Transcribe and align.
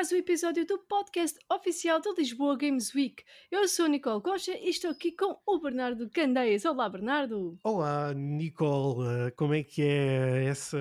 mais 0.00 0.10
um 0.12 0.16
episódio 0.16 0.64
do 0.64 0.78
podcast 0.78 1.38
oficial 1.52 2.00
da 2.00 2.14
Lisboa 2.16 2.56
Games 2.56 2.94
Week. 2.94 3.22
Eu 3.50 3.68
sou 3.68 3.84
a 3.84 3.88
Nicole 3.88 4.22
Concha 4.22 4.52
e 4.52 4.70
estou 4.70 4.90
aqui 4.92 5.12
com 5.12 5.38
o 5.46 5.60
Bernardo 5.60 6.08
Candeias. 6.08 6.64
Olá, 6.64 6.88
Bernardo. 6.88 7.58
Olá, 7.62 8.14
Nicole. 8.14 9.30
Como 9.36 9.52
é 9.52 9.62
que 9.62 9.82
é 9.82 10.46
essa 10.46 10.78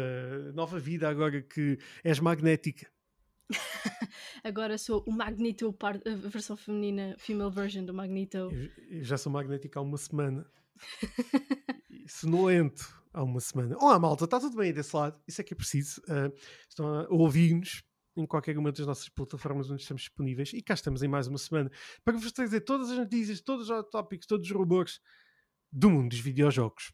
nova 0.53 0.79
vida 0.79 1.09
agora 1.09 1.41
que 1.41 1.77
és 2.01 2.17
magnética? 2.21 2.89
Agora 4.41 4.77
sou 4.77 5.03
o 5.05 5.11
Magneto, 5.11 5.75
a 5.81 6.29
versão 6.29 6.55
feminina, 6.55 7.13
female 7.17 7.51
version 7.51 7.83
do 7.83 7.93
Magneto. 7.93 8.37
Eu 8.37 9.03
já 9.03 9.17
sou 9.17 9.33
magnética 9.33 9.79
há 9.79 9.81
uma 9.81 9.97
semana. 9.97 10.49
Sonolento 12.07 13.03
há 13.13 13.21
uma 13.21 13.41
semana. 13.41 13.75
Olá, 13.79 13.99
malta, 13.99 14.23
está 14.23 14.39
tudo 14.39 14.55
bem 14.55 14.71
desse 14.71 14.95
lado? 14.95 15.19
Isso 15.27 15.41
é 15.41 15.43
que 15.43 15.53
é 15.53 15.57
preciso. 15.57 15.99
Uh, 16.03 16.33
estão 16.69 16.87
a 16.87 17.07
ouvir-nos 17.09 17.83
em 18.15 18.25
qualquer 18.25 18.57
uma 18.57 18.71
das 18.71 18.85
nossas 18.85 19.09
plataformas 19.09 19.69
onde 19.69 19.81
estamos 19.81 20.03
disponíveis 20.03 20.53
e 20.53 20.61
cá 20.61 20.73
estamos 20.73 21.03
em 21.03 21.07
mais 21.07 21.27
uma 21.27 21.37
semana 21.37 21.71
para 22.03 22.17
vos 22.17 22.31
trazer 22.31 22.61
todas 22.61 22.89
as 22.91 22.97
notícias, 22.97 23.41
todos 23.41 23.69
os 23.69 23.89
tópicos, 23.89 24.27
todos 24.27 24.49
os 24.49 24.55
rumores 24.55 24.99
do 25.71 25.89
mundo 25.89 26.09
dos 26.09 26.19
videojogos. 26.19 26.91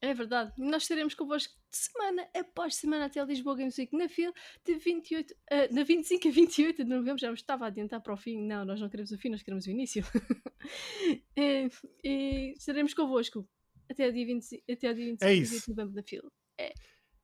É 0.00 0.12
verdade. 0.12 0.52
Nós 0.58 0.82
estaremos 0.82 1.14
convosco 1.14 1.54
de 1.70 1.76
semana 1.76 2.28
após 2.34 2.76
semana 2.76 3.06
até 3.06 3.24
Lisboa 3.24 3.56
Games 3.56 3.78
Week 3.78 3.96
na 3.96 4.08
fila 4.08 4.32
de 4.64 4.74
28, 4.74 5.32
uh, 5.32 5.74
na 5.74 5.84
25 5.84 6.28
a 6.28 6.30
28 6.30 6.84
de 6.84 6.90
novembro. 6.90 7.18
Já 7.18 7.28
me 7.28 7.34
estava 7.34 7.64
a 7.64 7.68
adiantar 7.68 8.02
para 8.02 8.12
o 8.12 8.16
fim. 8.16 8.46
Não, 8.46 8.64
nós 8.64 8.80
não 8.80 8.90
queremos 8.90 9.10
o 9.10 9.18
fim, 9.18 9.30
nós 9.30 9.42
queremos 9.42 9.66
o 9.66 9.70
início. 9.70 10.04
e, 11.36 11.68
e 12.04 12.52
estaremos 12.58 12.92
convosco 12.92 13.48
até 13.90 14.08
o 14.08 14.12
dia, 14.12 14.26
20, 14.26 14.64
até 14.70 14.90
o 14.90 14.94
dia 14.94 15.04
25 15.06 15.24
é 15.24 15.34
de 15.34 15.68
novembro 15.68 15.94
na 15.94 16.02
fila. 16.02 16.30
É. 16.58 16.74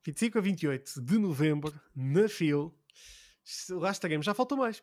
25 0.04 0.38
a 0.38 0.40
28 0.40 1.02
de 1.02 1.18
novembro 1.18 1.80
na 1.94 2.28
fila. 2.28 2.72
Lá 3.70 3.90
estaremos. 3.90 4.26
Já 4.26 4.34
faltou 4.34 4.58
mais. 4.58 4.82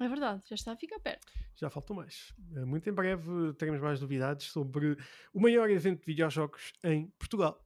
É 0.00 0.08
verdade, 0.08 0.42
já 0.48 0.54
está 0.54 0.72
a 0.72 0.76
ficar 0.76 1.00
perto. 1.00 1.26
Já 1.56 1.68
faltou 1.68 1.96
mais. 1.96 2.32
Eh, 2.54 2.64
muito 2.64 2.88
em 2.88 2.92
breve 2.92 3.52
teremos 3.54 3.80
mais 3.80 4.00
novidades 4.00 4.46
sobre 4.46 4.96
o 5.32 5.40
maior 5.40 5.68
evento 5.70 6.00
de 6.00 6.06
videojogos 6.06 6.72
em 6.84 7.08
Portugal. 7.18 7.64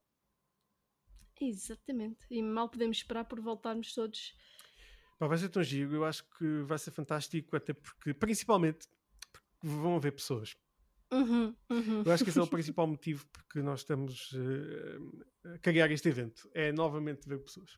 Exatamente. 1.39 2.25
E 2.31 2.41
mal 2.41 2.69
podemos 2.69 2.97
esperar 2.97 3.25
por 3.25 3.39
voltarmos 3.39 3.93
todos. 3.93 4.33
Pá, 5.19 5.27
vai 5.27 5.37
ser 5.37 5.49
tão 5.49 5.63
giro. 5.63 5.93
Eu 5.93 6.05
acho 6.05 6.23
que 6.37 6.61
vai 6.63 6.77
ser 6.79 6.91
fantástico, 6.91 7.55
até 7.55 7.73
porque, 7.73 8.13
principalmente, 8.13 8.87
porque 9.31 9.45
vão 9.61 9.95
haver 9.95 10.13
pessoas. 10.13 10.57
Uhum, 11.11 11.55
uhum. 11.69 12.03
Eu 12.03 12.11
acho 12.11 12.23
que 12.23 12.31
esse 12.31 12.39
é 12.39 12.41
o 12.41 12.47
principal 12.49 12.87
motivo 12.87 13.27
porque 13.27 13.61
nós 13.61 13.81
estamos 13.81 14.31
uh, 14.31 15.53
a 15.53 15.59
criar 15.59 15.91
este 15.91 16.09
evento. 16.09 16.49
É 16.53 16.71
novamente 16.71 17.29
ver 17.29 17.37
pessoas. 17.39 17.77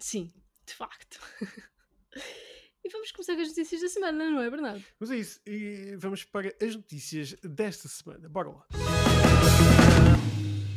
Sim, 0.00 0.32
de 0.68 0.74
facto. 0.74 1.20
E 2.84 2.90
vamos 2.90 3.12
começar 3.12 3.34
com 3.34 3.42
as 3.42 3.48
notícias 3.48 3.82
da 3.82 3.88
semana, 3.88 4.30
não 4.30 4.40
é, 4.40 4.48
Bernardo? 4.48 4.82
Mas 4.98 5.10
é 5.10 5.16
isso. 5.16 5.40
E 5.44 5.94
vamos 5.98 6.24
para 6.24 6.54
as 6.62 6.74
notícias 6.74 7.34
desta 7.42 7.86
semana. 7.86 8.30
Bora 8.30 8.48
lá. 8.48 8.66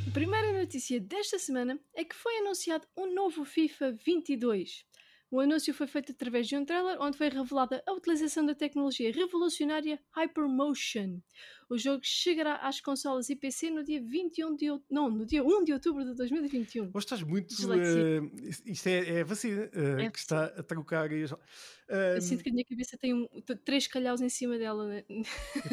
A 0.07 0.11
primeira 0.11 0.51
notícia 0.51 0.99
desta 0.99 1.39
semana 1.39 1.79
é 1.93 2.03
que 2.03 2.13
foi 2.13 2.39
anunciado 2.39 2.85
um 2.97 3.13
novo 3.13 3.45
FIFA 3.45 3.93
22. 4.03 4.85
O 5.31 5.39
anúncio 5.39 5.73
foi 5.73 5.87
feito 5.87 6.11
através 6.11 6.45
de 6.45 6.57
um 6.57 6.65
trailer 6.65 6.97
onde 6.99 7.17
foi 7.17 7.29
revelada 7.29 7.81
a 7.87 7.93
utilização 7.93 8.45
da 8.45 8.53
tecnologia 8.53 9.13
revolucionária 9.13 9.97
Hypermotion. 10.13 11.21
O 11.69 11.77
jogo 11.77 12.01
chegará 12.03 12.57
às 12.57 12.81
consolas 12.81 13.29
e 13.29 13.35
PC 13.37 13.69
no 13.69 13.81
dia 13.81 14.03
21 14.03 14.53
de 14.57 14.67
não, 14.89 15.09
no 15.09 15.25
dia 15.25 15.41
1 15.41 15.63
de 15.63 15.71
outubro 15.71 16.03
de 16.03 16.13
2021. 16.15 16.91
Hoje 16.93 16.97
estás 16.97 17.23
muito. 17.23 17.49
Uh, 17.53 18.29
isto 18.65 18.87
é, 18.87 19.19
é 19.19 19.23
vacina 19.23 19.71
uh, 19.73 19.99
é 20.01 20.11
que 20.11 20.19
está 20.19 20.47
a 20.47 20.63
trocar. 20.63 21.09
Uh, 21.09 21.15
eu 22.15 22.21
sinto 22.21 22.43
que 22.43 22.49
a 22.49 22.53
minha 22.53 22.65
cabeça 22.65 22.97
tem 22.97 23.13
um, 23.13 23.25
três 23.63 23.87
calhaus 23.87 24.19
em 24.19 24.27
cima 24.27 24.57
dela. 24.57 24.85
Né? 24.85 25.05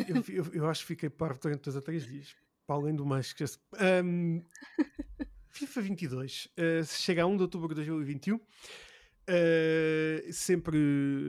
eu, 0.08 0.36
eu, 0.36 0.54
eu, 0.54 0.68
acho 0.68 0.82
que 0.82 0.86
fiquei 0.86 1.10
parvo 1.10 1.40
durante 1.40 1.62
dois 1.62 1.76
a 1.76 1.82
três 1.82 2.06
dias. 2.06 2.36
Para 2.64 2.76
além 2.76 2.94
do 2.94 3.04
mais 3.04 3.32
que. 3.32 3.42
Um, 4.04 4.40
FIFA 5.50 5.80
22 5.80 6.46
uh, 6.46 6.84
chega 6.84 7.24
a 7.24 7.26
1 7.26 7.36
de 7.36 7.42
outubro 7.42 7.68
de 7.70 7.74
2021. 7.76 8.38
Uh, 9.28 10.32
sempre 10.32 10.78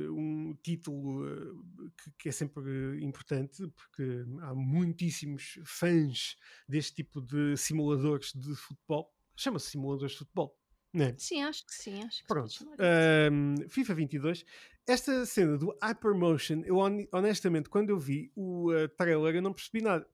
um 0.09 0.55
título 0.63 1.25
uh, 1.25 1.91
que, 2.01 2.11
que, 2.17 2.29
é 2.29 2.31
sempre 2.31 3.03
importante, 3.03 3.67
porque 3.75 4.25
há 4.41 4.55
muitíssimos 4.55 5.59
fãs 5.65 6.37
deste 6.65 6.95
tipo 6.95 7.19
de 7.19 7.57
simuladores 7.57 8.31
de 8.33 8.55
futebol. 8.55 9.13
Chama-se 9.35 9.71
simuladores 9.71 10.13
de 10.13 10.19
futebol. 10.19 10.57
Né? 10.93 11.13
Sim, 11.17 11.43
acho 11.43 11.65
que 11.65 11.73
sim. 11.73 12.01
Acho 12.03 12.21
que 12.21 12.27
Pronto. 12.27 12.55
Uh, 12.63 13.69
FIFA 13.69 13.93
22. 13.93 14.45
Esta 14.87 15.25
cena 15.25 15.57
do 15.57 15.77
Hypermotion, 15.83 16.63
eu 16.65 16.77
honestamente, 17.11 17.69
quando 17.69 17.89
eu 17.89 17.99
vi 17.99 18.31
o 18.33 18.71
uh, 18.71 18.87
trailer, 18.87 19.35
eu 19.35 19.41
não 19.41 19.53
percebi 19.53 19.81
nada. 19.81 20.07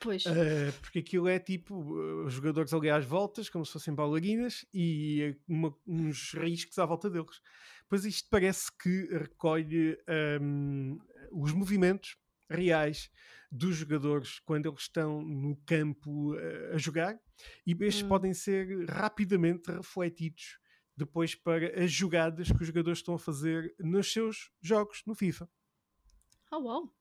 Pois. 0.00 0.24
Uh, 0.26 0.72
porque 0.80 0.98
aquilo 1.00 1.28
é 1.28 1.38
tipo 1.38 1.76
os 2.24 2.34
jogadores 2.34 2.72
ali 2.72 2.90
às 2.90 3.04
voltas, 3.04 3.48
como 3.48 3.64
se 3.64 3.72
fossem 3.72 3.94
bailarinas, 3.94 4.64
e 4.72 5.36
uma, 5.48 5.74
uns 5.86 6.32
riscos 6.34 6.78
à 6.78 6.86
volta 6.86 7.08
deles. 7.08 7.40
Pois 7.88 8.04
isto 8.04 8.28
parece 8.30 8.70
que 8.76 9.06
recolhe 9.12 9.98
um, 10.40 10.98
os 11.32 11.52
movimentos 11.52 12.16
reais 12.48 13.10
dos 13.50 13.76
jogadores 13.76 14.38
quando 14.40 14.68
eles 14.68 14.82
estão 14.82 15.22
no 15.22 15.56
campo 15.66 16.34
uh, 16.34 16.74
a 16.74 16.78
jogar, 16.78 17.18
e 17.66 17.72
estes 17.72 18.02
hum. 18.02 18.08
podem 18.08 18.34
ser 18.34 18.88
rapidamente 18.88 19.70
refletidos 19.70 20.58
depois 20.96 21.34
para 21.34 21.82
as 21.82 21.90
jogadas 21.90 22.52
que 22.52 22.60
os 22.60 22.66
jogadores 22.66 22.98
estão 22.98 23.14
a 23.14 23.18
fazer 23.18 23.74
nos 23.78 24.12
seus 24.12 24.50
jogos 24.60 25.02
no 25.06 25.14
FIFA. 25.14 25.48
Oh, 26.50 26.58
wow. 26.58 26.94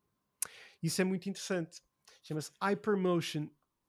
Isso 0.81 1.01
é 1.01 1.03
muito 1.03 1.29
interessante 1.29 1.81
chama-se 2.24 2.52
Hypermotion. 2.62 3.48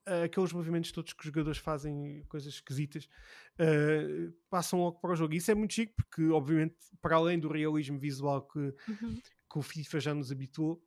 Uh, 0.08 0.24
aqueles 0.24 0.52
movimentos 0.52 0.90
todos 0.90 1.12
que 1.12 1.20
os 1.20 1.26
jogadores 1.26 1.58
fazem, 1.58 2.24
coisas 2.28 2.54
esquisitas, 2.54 3.08
uh, 3.54 4.32
passam 4.50 4.80
logo 4.80 4.98
para 4.98 5.12
o 5.12 5.16
jogo. 5.16 5.32
E 5.32 5.36
isso 5.36 5.50
é 5.50 5.54
muito 5.54 5.74
chique, 5.74 5.94
porque, 5.94 6.28
obviamente, 6.28 6.74
para 7.00 7.14
além 7.14 7.38
do 7.38 7.48
realismo 7.48 8.00
visual 8.00 8.42
que, 8.42 8.58
uhum. 8.58 9.20
que 9.48 9.58
o 9.58 9.62
FIFA 9.62 10.00
já 10.00 10.12
nos 10.12 10.32
habituou, 10.32 10.82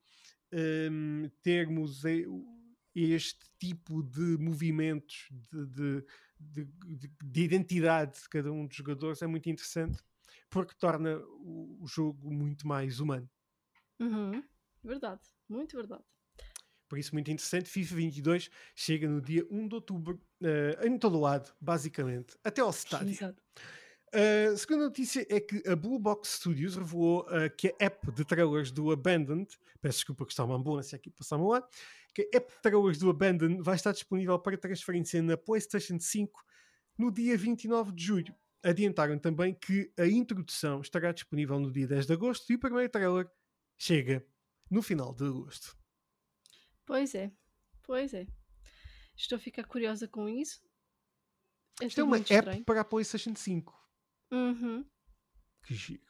um, 0.91 1.29
termos 1.41 2.03
este 2.95 3.45
tipo 3.59 4.01
de 4.03 4.37
movimentos 4.37 5.27
de, 5.31 5.65
de, 5.65 6.05
de, 6.39 7.11
de, 7.23 7.41
identidade 7.43 8.21
de 8.21 8.29
cada 8.29 8.51
um 8.51 8.65
dos 8.65 8.75
jogadores 8.75 9.21
é 9.21 9.27
muito 9.27 9.49
interessante, 9.49 10.01
porque 10.49 10.73
torna 10.75 11.17
o, 11.17 11.77
o 11.81 11.87
jogo 11.87 12.31
muito 12.31 12.67
mais 12.67 12.99
humano. 12.99 13.29
Uhum. 13.99 14.43
Verdade, 14.83 15.21
muito 15.49 15.75
verdade. 15.75 16.03
Por 16.87 16.99
isso, 16.99 17.13
muito 17.13 17.31
interessante. 17.31 17.69
FIFA 17.69 17.95
22 17.95 18.49
chega 18.75 19.07
no 19.07 19.21
dia 19.21 19.45
1 19.49 19.67
de 19.67 19.75
outubro, 19.75 20.21
uh, 20.41 20.85
em 20.85 20.97
todo 20.97 21.17
o 21.17 21.21
lado, 21.21 21.51
basicamente, 21.59 22.35
até 22.43 22.61
ao 22.61 22.69
estádio. 22.69 23.09
Exato. 23.09 23.41
Uh, 24.13 24.53
a 24.53 24.57
segunda 24.57 24.85
notícia 24.85 25.25
é 25.29 25.39
que 25.39 25.67
a 25.67 25.75
Blue 25.75 25.99
Box 25.99 26.37
Studios 26.37 26.75
revelou 26.75 27.21
uh, 27.23 27.53
que 27.57 27.67
a 27.67 27.85
app 27.85 28.11
de 28.11 28.23
trailers 28.23 28.71
do 28.71 28.91
Abandoned, 28.91 29.49
peço 29.81 29.97
desculpa 29.97 30.25
que 30.25 30.31
está 30.31 30.45
uma 30.45 30.55
ambulância 30.55 30.95
aqui 30.95 31.09
passar 31.09 31.37
lá, 31.37 31.61
que 32.13 32.21
a 32.21 32.37
app 32.37 32.49
de 32.49 32.61
trailers 32.61 32.97
do 32.97 33.09
Abandoned 33.09 33.61
vai 33.61 33.75
estar 33.75 33.91
disponível 33.91 34.39
para 34.39 34.57
transferência 34.57 35.21
na 35.21 35.35
PlayStation 35.35 35.99
5 35.99 36.45
no 36.97 37.11
dia 37.11 37.37
29 37.37 37.91
de 37.91 38.03
julho. 38.03 38.35
Adiantaram 38.63 39.19
também 39.19 39.53
que 39.53 39.91
a 39.97 40.07
introdução 40.07 40.79
estará 40.79 41.11
disponível 41.11 41.59
no 41.59 41.71
dia 41.71 41.85
10 41.85 42.05
de 42.05 42.13
agosto 42.13 42.49
e 42.51 42.55
o 42.55 42.59
primeiro 42.59 42.89
trailer 42.89 43.29
chega 43.77 44.25
no 44.71 44.81
final 44.81 45.13
de 45.13 45.25
agosto. 45.25 45.75
Pois 46.85 47.15
é, 47.15 47.31
pois 47.83 48.13
é. 48.13 48.27
Estou 49.17 49.37
a 49.37 49.39
ficar 49.39 49.63
curiosa 49.65 50.07
com 50.07 50.27
isso. 50.27 50.61
É 51.81 51.85
Isto 51.85 52.01
é 52.01 52.03
uma 52.03 52.17
app 52.17 52.33
estranho. 52.33 52.63
para 52.63 52.81
a 52.81 52.85
PlayStation 52.85 53.35
5. 53.35 53.73
Uhum. 54.31 54.85
Que 55.65 55.73
giro. 55.73 56.05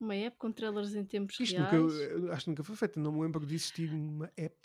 Uma 0.00 0.14
app 0.14 0.36
com 0.36 0.52
trailers 0.52 0.94
em 0.94 1.04
tempos 1.04 1.38
Isto 1.40 1.56
reais. 1.56 1.72
Nunca, 1.72 2.32
acho 2.32 2.44
que 2.44 2.50
nunca 2.50 2.64
foi 2.64 2.76
feita. 2.76 3.00
Não 3.00 3.12
me 3.12 3.22
lembro 3.22 3.44
de 3.44 3.54
existir 3.54 3.92
uma 3.92 4.30
app. 4.36 4.56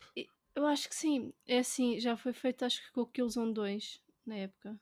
Eu 0.55 0.65
acho 0.67 0.87
que 0.87 0.95
sim. 0.95 1.33
É 1.47 1.59
assim, 1.59 1.99
já 1.99 2.15
foi 2.15 2.33
feita 2.33 2.65
acho 2.65 2.83
que 2.83 2.91
com 2.91 3.01
o 3.01 3.07
Killzone 3.07 3.53
2 3.53 4.03
na 4.25 4.35
época. 4.35 4.79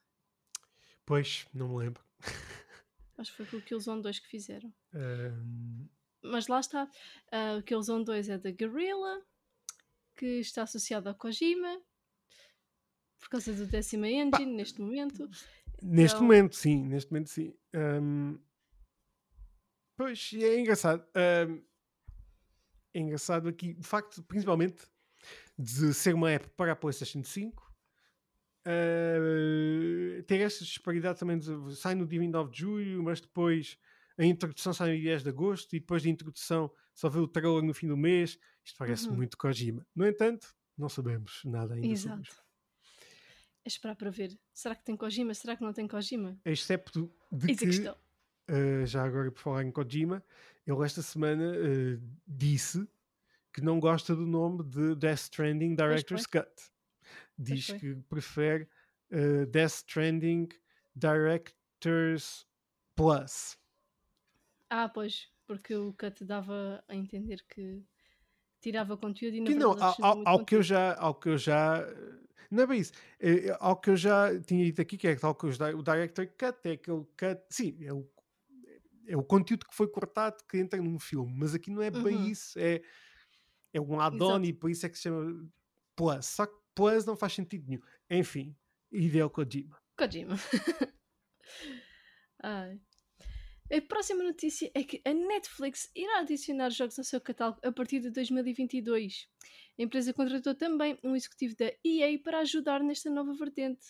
Pois, 1.06 1.48
não 1.54 1.70
me 1.70 1.78
lembro. 1.78 2.04
Acho 3.18 3.32
que 3.32 3.38
foi 3.38 3.46
com 3.46 3.58
o 3.58 3.62
Killzone 3.62 4.02
2 4.02 4.20
que 4.20 4.28
fizeram. 4.28 4.74
Um... 4.94 5.88
Mas 6.24 6.48
lá 6.48 6.60
está. 6.60 6.86
Uh, 7.32 7.60
o 7.60 7.64
Killzone 7.64 8.06
2 8.06 8.30
é 8.30 8.38
da 8.38 8.52
Guerrilla 8.52 9.22
que 10.22 10.40
está 10.40 10.62
associado 10.62 11.10
ao 11.10 11.16
Kojima 11.16 11.82
por 13.18 13.28
causa 13.28 13.52
do 13.54 13.66
décima 13.66 14.08
engine 14.08 14.54
neste 14.54 14.80
momento. 14.80 15.28
Neste 15.82 16.16
então... 16.16 16.22
momento, 16.22 16.56
sim, 16.56 16.86
neste 16.86 17.12
momento 17.12 17.30
sim. 17.32 17.56
Um, 17.74 18.40
pois 19.98 20.30
é 20.36 20.60
engraçado. 20.60 21.04
Um, 21.16 21.64
é 22.94 23.00
engraçado 23.00 23.50
aqui 23.50 23.76
o 23.80 23.84
facto, 23.84 24.22
principalmente, 24.22 24.86
de 25.58 25.92
ser 25.92 26.14
uma 26.14 26.30
app 26.30 26.48
para 26.50 26.74
a 26.74 26.76
PlayStation 26.76 27.24
5. 27.24 27.74
Uh, 28.68 30.22
ter 30.28 30.42
esta 30.42 30.64
disparidade 30.64 31.18
também 31.18 31.40
de, 31.40 31.76
sai 31.76 31.96
no 31.96 32.06
dia 32.06 32.20
29 32.20 32.52
de 32.52 32.60
julho, 32.60 33.02
mas 33.02 33.20
depois 33.20 33.76
a 34.20 34.24
introdução 34.24 34.72
sai 34.72 34.96
no 34.96 35.04
10 35.04 35.24
de 35.24 35.30
agosto 35.30 35.76
e 35.76 35.80
depois 35.80 36.04
da 36.04 36.10
introdução 36.10 36.72
só 36.94 37.10
vê 37.10 37.18
o 37.18 37.28
trailer 37.28 37.64
no 37.64 37.74
fim 37.74 37.88
do 37.88 37.98
mês. 37.98 38.38
Isto 38.64 38.78
parece 38.78 39.08
Uhum. 39.08 39.16
muito 39.16 39.38
Kojima. 39.38 39.86
No 39.96 40.06
entanto, 40.08 40.56
não 40.78 40.90
sabemos 40.90 41.42
nada 41.46 41.74
ainda 41.74 41.96
sobre 41.96 42.14
Exato. 42.14 42.22
isto. 42.22 42.44
É 43.64 43.68
esperar 43.68 43.96
para 43.96 44.10
ver. 44.10 44.38
Será 44.54 44.76
que 44.76 44.84
tem 44.84 44.96
Kojima? 44.98 45.34
Será 45.34 45.56
que 45.56 45.64
não 45.64 45.74
tem 45.74 45.88
Kojima? 45.88 46.40
Excepto 46.44 47.14
de 47.32 47.52
a 47.52 47.56
que, 47.56 47.90
uh, 47.90 48.86
já 48.86 49.04
agora 49.04 49.32
por 49.32 49.40
falar 49.40 49.64
em 49.64 49.72
Kojima, 49.72 50.24
ele 50.66 50.84
esta 50.84 51.02
semana 51.02 51.52
uh, 51.52 52.02
disse 52.28 52.88
que 53.54 53.62
não 53.62 53.80
gosta 53.80 54.16
do 54.16 54.26
nome 54.26 54.64
de 54.64 54.96
Death 54.96 55.20
Stranding 55.20 55.76
Director's 55.76 56.26
Cut. 56.26 56.50
Diz 57.38 57.68
que 57.72 57.96
prefere 58.10 58.68
uh, 59.12 59.46
Death 59.48 59.72
Stranding 59.74 60.50
Director's 60.96 62.48
Plus. 62.96 63.58
Ah, 64.70 64.88
pois, 64.88 65.30
porque 65.46 65.76
o 65.76 65.94
Cut 65.94 66.24
dava 66.24 66.84
a 66.88 66.96
entender 66.96 67.44
que 67.48 67.84
tirava 68.62 68.98
conteúdo 68.98 69.36
e 69.36 69.42
na 69.42 69.46
Que 69.48 69.56
não, 69.56 69.72
verdade 69.72 69.96
ao, 70.02 70.06
ao- 70.06 70.28
ao 70.28 70.46
que 70.46 70.56
eu 70.56 70.64
já, 70.64 70.96
ao 70.96 71.16
que 71.16 71.30
eu 71.30 71.38
já, 71.38 71.86
não 72.50 72.64
é 72.64 72.68
bem 72.68 72.80
isso, 72.82 72.94
Eh, 73.20 73.56
ao 73.60 73.76
que 73.80 73.90
eu 73.92 73.98
já 73.98 74.40
tinha 74.42 74.64
dito 74.66 74.82
aqui, 74.82 74.98
que 74.98 75.08
é 75.08 75.16
tal 75.16 75.36
que 75.36 75.46
o 75.48 75.84
Director 75.84 76.28
Cut 76.28 76.60
é 76.66 76.72
aquele 76.74 77.06
cut, 77.18 77.42
sim, 77.50 77.78
é 77.84 77.94
o, 77.94 78.08
é 79.08 79.18
o 79.18 79.24
conteúdo 79.24 79.66
que 79.68 79.76
foi 79.76 79.88
cortado 79.88 80.38
que 80.50 80.58
entra 80.58 80.82
num 80.82 81.00
filme, 81.00 81.34
mas 81.38 81.54
aqui 81.56 81.72
não 81.72 81.82
é 81.82 81.92
bem 81.92 82.18
Uhum. 82.18 82.28
isso, 82.32 82.58
é, 82.60 82.82
é 83.74 83.82
um 83.82 84.00
add-on 84.00 84.42
e 84.44 84.54
por 84.54 84.70
isso 84.72 84.86
é 84.86 84.90
que 84.90 84.98
se 84.98 85.04
chama 85.04 85.50
Plus, 85.96 86.26
só 86.28 86.46
que 86.46 86.56
Plus 86.76 87.06
não 87.06 87.16
faz 87.18 87.34
sentido 87.34 87.68
nenhum. 87.68 87.82
Enfim, 88.10 88.56
Hideo 88.92 89.30
Kojima. 89.30 89.78
Kojima. 89.98 90.36
Ai. 92.44 92.80
A 93.74 93.82
próxima 93.82 94.24
notícia 94.24 94.70
é 94.76 94.84
que 94.84 95.02
a 95.06 95.14
Netflix 95.14 95.90
irá 95.96 96.20
adicionar 96.20 96.70
jogos 96.70 96.98
ao 97.00 97.06
seu 97.06 97.22
catálogo 97.22 97.60
a 97.64 97.72
partir 97.72 98.00
de 98.02 98.10
2022. 98.12 99.28
A 99.80 99.84
empresa 99.84 100.14
contratou 100.14 100.54
também 100.54 100.98
um 101.04 101.16
executivo 101.16 101.56
da 101.56 101.72
EA 101.84 102.20
para 102.22 102.40
ajudar 102.40 102.84
nesta 102.84 103.10
nova 103.10 103.34
vertente. 103.34 103.88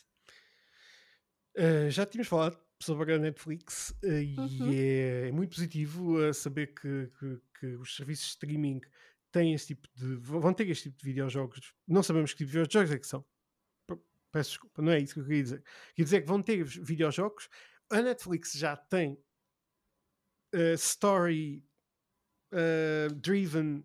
Uh, 1.57 1.89
já 1.89 2.05
tínhamos 2.05 2.27
falado 2.29 2.57
sobre 2.81 3.13
a 3.13 3.17
Netflix 3.17 3.89
uh, 4.03 4.41
Uhum. 4.41 4.71
e 4.71 4.79
é, 4.79 5.27
é 5.27 5.31
muito 5.31 5.55
positivo 5.55 6.17
uh, 6.29 6.33
saber 6.33 6.67
que, 6.67 7.07
que- 7.19 7.41
que 7.59 7.65
os 7.77 7.95
serviços 7.95 8.25
de 8.25 8.31
streaming 8.31 8.79
têm 9.31 9.53
esse 9.53 9.67
tipo 9.67 9.87
de. 9.95 10.15
vão 10.17 10.53
ter 10.53 10.69
este 10.69 10.83
tipo 10.89 10.97
de 10.99 11.05
videojogos. 11.05 11.73
Não 11.87 12.01
sabemos 12.03 12.31
que 12.31 12.37
tipo 12.37 12.51
de 12.51 12.57
videojogos 12.59 12.91
é 12.91 12.99
que 12.99 13.07
são. 13.07 13.25
Peço 14.31 14.51
desculpa, 14.51 14.81
não 14.81 14.91
é 14.93 14.99
isso 14.99 15.13
que 15.15 15.19
eu 15.19 15.25
queria 15.25 15.43
dizer. 15.43 15.63
Queria 15.93 16.05
dizer 16.05 16.21
que 16.21 16.27
vão 16.27 16.41
ter 16.41 16.61
os 16.63 16.75
videojogos. 16.75 17.49
A 17.91 18.01
Netflix 18.01 18.53
já 18.53 18.77
tem 18.77 19.21
uh, 20.53 20.73
story 20.75 21.63
uh, 22.51 23.13
driven 23.15 23.83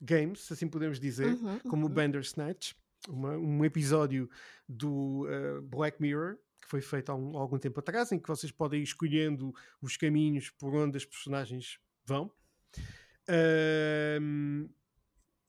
games, 0.00 0.40
se 0.40 0.52
assim 0.52 0.68
podemos 0.68 1.00
dizer 1.00 1.34
Uhum, 1.34 1.58
como 1.60 1.86
o 1.86 1.88
uhum. 1.88 1.94
Bandersnatch, 1.94 2.74
uma- 3.08 3.36
um 3.36 3.64
episódio 3.64 4.28
do 4.68 5.26
uh, 5.26 5.62
Black 5.62 6.00
Mirror 6.00 6.36
que 6.60 6.68
foi 6.68 6.80
feito 6.80 7.10
há, 7.12 7.14
um- 7.14 7.36
há 7.36 7.40
algum 7.40 7.58
tempo 7.58 7.78
atrás, 7.80 8.10
em 8.12 8.18
que 8.18 8.26
vocês 8.28 8.50
podem 8.50 8.80
ir 8.80 8.84
escolhendo 8.84 9.54
os 9.80 9.96
caminhos 9.96 10.50
por 10.50 10.74
onde 10.74 10.96
as 10.96 11.04
personagens 11.04 11.78
vão. 12.04 12.32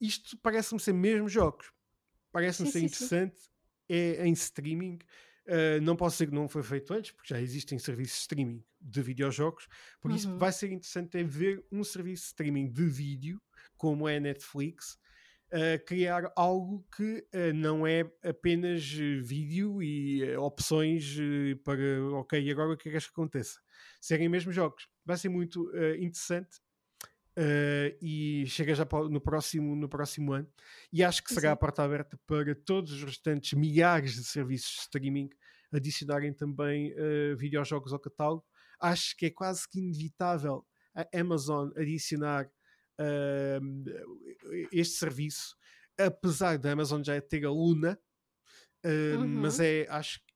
Isto 0.00 0.36
parece-me 0.38 0.80
ser 0.80 0.92
mesmo 0.92 1.28
jogos. 1.28 1.72
Parece-me 2.30 2.68
Sim, 2.68 2.72
ser 2.72 2.78
sim, 2.80 2.88
sim. 2.88 3.04
interessante. 3.04 3.50
É 3.88 4.26
em 4.26 4.32
streaming. 4.32 4.98
Ah, 5.48 5.80
não 5.80 5.96
posso 5.96 6.16
dizer 6.16 6.26
que 6.28 6.34
não 6.34 6.48
foi 6.48 6.62
feito 6.62 6.92
antes, 6.92 7.10
porque 7.12 7.32
já 7.34 7.40
existem 7.40 7.78
serviços 7.78 8.14
de 8.16 8.20
streaming 8.22 8.64
de 8.80 9.02
videojogos. 9.02 9.66
Por 10.00 10.10
isso 10.12 10.28
Uhum. 10.28 10.38
vai 10.38 10.52
ser 10.52 10.70
interessante 10.72 11.18
é 11.18 11.24
ver 11.24 11.64
um 11.72 11.82
serviço 11.84 12.24
de 12.24 12.26
streaming 12.28 12.70
de 12.70 12.84
vídeo, 12.86 13.40
como 13.76 14.08
é 14.08 14.16
a 14.16 14.20
Netflix, 14.20 14.98
a 15.50 15.78
criar 15.78 16.30
algo 16.36 16.86
que 16.94 17.26
eh, 17.32 17.52
não 17.54 17.86
é 17.86 18.00
apenas 18.22 18.82
eh, 19.00 19.20
vídeo 19.22 19.82
e 19.82 20.22
eh, 20.22 20.38
opções 20.38 21.16
eh, 21.18 21.54
para, 21.64 21.80
ok, 22.14 22.50
agora 22.50 22.72
o 22.74 22.76
que 22.76 22.82
é 22.82 22.84
que 22.84 22.90
queres 22.90 23.06
que 23.06 23.12
aconteça? 23.12 23.58
Serem 24.00 24.28
mesmo 24.28 24.52
jogos. 24.52 24.88
Vai 25.06 25.16
ser 25.16 25.30
muito 25.30 25.70
eh, 25.74 25.96
interessante 25.96 26.58
eh, 27.36 27.96
e 28.02 28.44
chega 28.48 28.74
já 28.74 28.84
no 29.10 29.20
próximo, 29.20 29.76
no 29.76 29.88
próximo 29.88 30.32
ano. 30.32 30.48
E 30.92 31.04
acho 31.04 31.22
que 31.22 31.30
será 31.32 31.52
a 31.52 31.56
Exato. 31.56 31.56
porta 31.56 31.82
aberta 31.82 32.18
para 32.26 32.54
todos 32.54 32.92
os 32.92 33.02
restantes 33.04 33.52
milhares 33.54 34.14
de 34.14 34.24
serviços 34.24 34.72
de 34.72 34.80
streaming 34.82 35.30
adicionarem 35.72 36.32
também 36.32 36.92
eh, 36.96 37.34
videojogos 37.36 37.92
ao 37.92 37.98
catálogo. 38.00 38.44
Acho 38.80 39.16
que 39.16 39.26
é 39.26 39.30
quase 39.30 39.68
que 39.68 39.78
inevitável 39.80 40.66
a 40.94 41.06
Amazon 41.18 41.70
adicionar 41.76 42.50
ahm, 42.98 43.84
este 44.72 44.94
serviço, 44.96 45.56
apesar 45.98 46.58
da 46.58 46.72
Amazon 46.72 47.02
já 47.02 47.20
ter 47.20 47.44
a 47.44 47.50
Luna, 47.50 47.98
ahm, 48.84 49.18
Uhum. 49.18 49.40
mas 49.42 49.60
é, 49.60 49.86
acho 49.88 50.18
que 50.20 50.26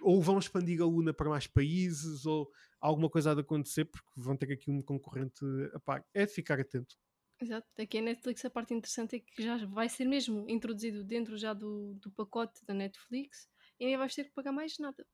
ou 0.00 0.22
vão 0.22 0.38
expandir 0.38 0.80
a 0.80 0.84
Luna 0.86 1.12
para 1.12 1.28
mais 1.28 1.46
países, 1.46 2.24
ou 2.26 2.50
alguma 2.80 3.10
coisa 3.10 3.32
há 3.32 3.34
de 3.34 3.40
acontecer, 3.40 3.84
porque 3.86 4.08
vão 4.16 4.36
ter 4.36 4.52
aqui 4.52 4.70
um 4.70 4.82
concorrente 4.82 5.44
a 5.74 5.80
par. 5.80 6.04
É 6.14 6.24
de 6.26 6.32
ficar 6.32 6.60
atento. 6.60 6.96
Exato. 7.40 7.66
Aqui 7.80 7.98
a 7.98 8.02
Netflix 8.02 8.44
a 8.44 8.50
parte 8.50 8.74
interessante 8.74 9.16
é 9.16 9.20
que 9.20 9.42
já 9.42 9.64
vai 9.66 9.88
ser 9.88 10.04
mesmo 10.06 10.48
introduzido 10.48 11.04
dentro 11.04 11.36
já 11.36 11.52
do, 11.54 11.94
do 11.94 12.10
pacote 12.10 12.64
da 12.66 12.74
Netflix 12.74 13.48
e 13.78 13.86
nem 13.86 13.96
vais 13.96 14.14
ter 14.14 14.24
que 14.24 14.32
pagar 14.32 14.52
mais 14.52 14.78
nada. 14.78 15.06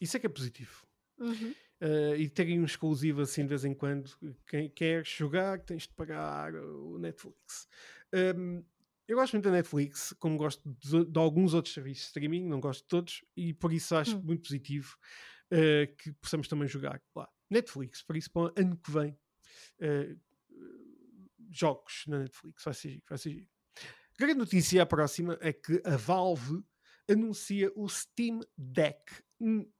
Isso 0.00 0.16
é 0.16 0.20
que 0.20 0.26
é 0.26 0.30
positivo. 0.30 0.86
Uhum. 1.18 1.54
Uh, 1.80 2.16
e 2.16 2.28
terem 2.28 2.60
um 2.60 2.64
exclusivo 2.64 3.20
assim 3.20 3.42
de 3.42 3.48
vez 3.48 3.64
em 3.64 3.74
quando. 3.74 4.10
Quem 4.46 4.68
quer 4.68 5.04
jogar, 5.06 5.60
tens 5.60 5.82
de 5.82 5.94
pagar 5.94 6.54
o 6.54 6.98
Netflix. 6.98 7.68
Um, 8.14 8.64
eu 9.06 9.16
gosto 9.16 9.34
muito 9.34 9.44
da 9.44 9.52
Netflix, 9.52 10.14
como 10.18 10.36
gosto 10.36 10.62
de, 10.66 11.04
de 11.04 11.18
alguns 11.18 11.54
outros 11.54 11.74
serviços 11.74 12.04
de 12.04 12.06
streaming, 12.08 12.46
não 12.46 12.60
gosto 12.60 12.82
de 12.82 12.88
todos, 12.88 13.24
e 13.36 13.54
por 13.54 13.72
isso 13.72 13.94
acho 13.94 14.16
Hum. 14.16 14.22
muito 14.22 14.42
positivo 14.42 14.96
uh, 15.52 15.96
que 15.96 16.12
possamos 16.14 16.48
também 16.48 16.66
jogar 16.66 17.00
lá. 17.14 17.28
Netflix, 17.48 18.02
por 18.02 18.16
isso 18.16 18.30
para 18.32 18.42
o 18.42 18.52
ano 18.56 18.76
que 18.76 18.90
vem, 18.90 19.16
uh, 19.80 20.20
jogos 21.50 22.04
na 22.08 22.18
Netflix, 22.20 22.64
vai 22.64 22.74
ser 22.74 22.88
giro, 22.90 23.04
vai 23.08 23.18
ser 23.18 23.30
giro. 23.30 23.48
Grande 24.18 24.38
notícia, 24.38 24.82
a 24.82 24.86
próxima, 24.86 25.38
é 25.40 25.52
que 25.52 25.80
a 25.84 25.96
Valve 25.96 26.64
anuncia 27.08 27.70
o 27.74 27.88
Steam 27.88 28.40
Deck. 28.56 29.00
Um 29.40 29.70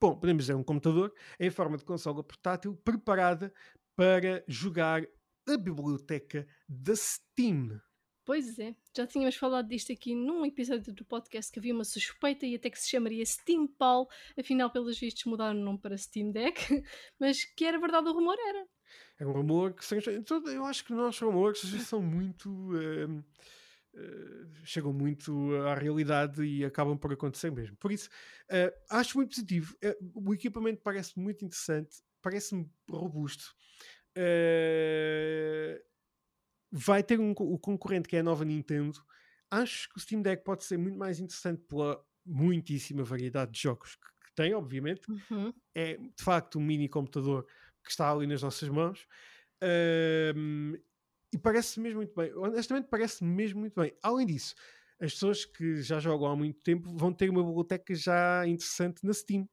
bom, 0.00 0.18
podemos 0.18 0.44
dizer 0.44 0.54
um 0.54 0.64
computador 0.64 1.14
em 1.38 1.50
forma 1.50 1.76
de 1.76 1.84
consola 1.84 2.22
portátil 2.22 2.76
preparada 2.76 3.52
para 3.94 4.44
jogar 4.46 5.02
a 5.48 5.56
biblioteca 5.56 6.46
da 6.68 6.94
Steam. 6.94 7.80
Pois 8.24 8.58
é, 8.58 8.74
já 8.94 9.06
tínhamos 9.06 9.36
falado 9.36 9.68
disto 9.68 9.92
aqui 9.92 10.12
num 10.12 10.44
episódio 10.44 10.92
do 10.92 11.04
podcast 11.04 11.52
que 11.52 11.60
havia 11.60 11.72
uma 11.72 11.84
suspeita 11.84 12.44
e 12.44 12.56
até 12.56 12.68
que 12.68 12.78
se 12.78 12.90
chamaria 12.90 13.24
Steam 13.24 13.68
Pal, 13.68 14.08
afinal, 14.36 14.68
pelos 14.68 14.98
vistos, 14.98 15.24
mudaram 15.26 15.60
o 15.60 15.62
nome 15.62 15.78
para 15.78 15.96
Steam 15.96 16.32
Deck, 16.32 16.60
mas 17.20 17.44
que 17.44 17.64
era 17.64 17.78
verdade 17.78 18.08
o 18.08 18.12
rumor, 18.12 18.36
era. 18.48 18.66
É 19.20 19.24
um 19.24 19.30
rumor 19.30 19.74
que 19.74 19.84
eu 19.94 20.64
acho 20.64 20.84
que 20.84 20.92
os 20.92 20.98
nossos 20.98 21.20
rumores 21.20 21.60
são 21.60 22.02
muito 22.02 22.48
ehm, 22.76 23.22
eh, 23.96 24.46
chegam 24.64 24.92
muito 24.92 25.54
à 25.66 25.74
realidade 25.74 26.42
e 26.44 26.64
acabam 26.64 26.98
por 26.98 27.12
acontecer 27.12 27.50
mesmo. 27.50 27.76
Por 27.76 27.92
isso, 27.92 28.08
eh, 28.50 28.72
acho 28.90 29.18
muito 29.18 29.30
positivo. 29.30 29.76
Eh, 29.82 29.96
o 30.14 30.34
equipamento 30.34 30.82
parece 30.82 31.18
muito 31.18 31.44
interessante, 31.44 31.98
parece-me 32.22 32.70
robusto. 32.90 33.54
Vai 36.72 37.02
ter 37.02 37.20
um, 37.20 37.30
o 37.30 37.58
concorrente 37.58 38.08
que 38.08 38.16
é 38.16 38.20
a 38.20 38.22
nova 38.22 38.44
Nintendo. 38.44 39.00
Acho 39.50 39.88
que 39.90 39.96
o 39.98 40.00
Steam 40.00 40.20
Deck 40.22 40.42
pode 40.44 40.64
ser 40.64 40.76
muito 40.76 40.98
mais 40.98 41.20
interessante 41.20 41.62
pela 41.62 42.04
muitíssima 42.24 43.04
variedade 43.04 43.52
de 43.52 43.60
jogos 43.60 43.94
que, 43.94 44.06
que 44.26 44.34
tem, 44.34 44.52
obviamente 44.54 45.08
Uhum. 45.08 45.54
é 45.74 45.96
de 45.96 46.22
facto 46.24 46.58
um 46.58 46.62
mini 46.62 46.88
computador 46.88 47.46
que 47.84 47.90
está 47.90 48.10
ali 48.12 48.26
nas 48.26 48.42
nossas 48.42 48.68
mãos 48.68 49.06
Ahm, 49.62 50.74
e 51.36 51.38
parece 51.38 51.78
mesmo 51.78 51.98
muito 51.98 52.14
bem. 52.14 52.32
Honestamente, 52.34 52.88
parece 52.88 53.22
mesmo 53.22 53.60
muito 53.60 53.78
bem. 53.78 53.94
Além 54.02 54.26
disso, 54.26 54.54
as 54.98 55.12
pessoas 55.12 55.44
que 55.44 55.82
já 55.82 56.00
jogam 56.00 56.28
há 56.28 56.34
muito 56.34 56.58
tempo 56.62 56.96
vão 56.96 57.12
ter 57.12 57.28
uma 57.28 57.44
biblioteca 57.44 57.94
já 57.94 58.46
interessante 58.46 59.04
na 59.04 59.12
Steam. 59.12 59.46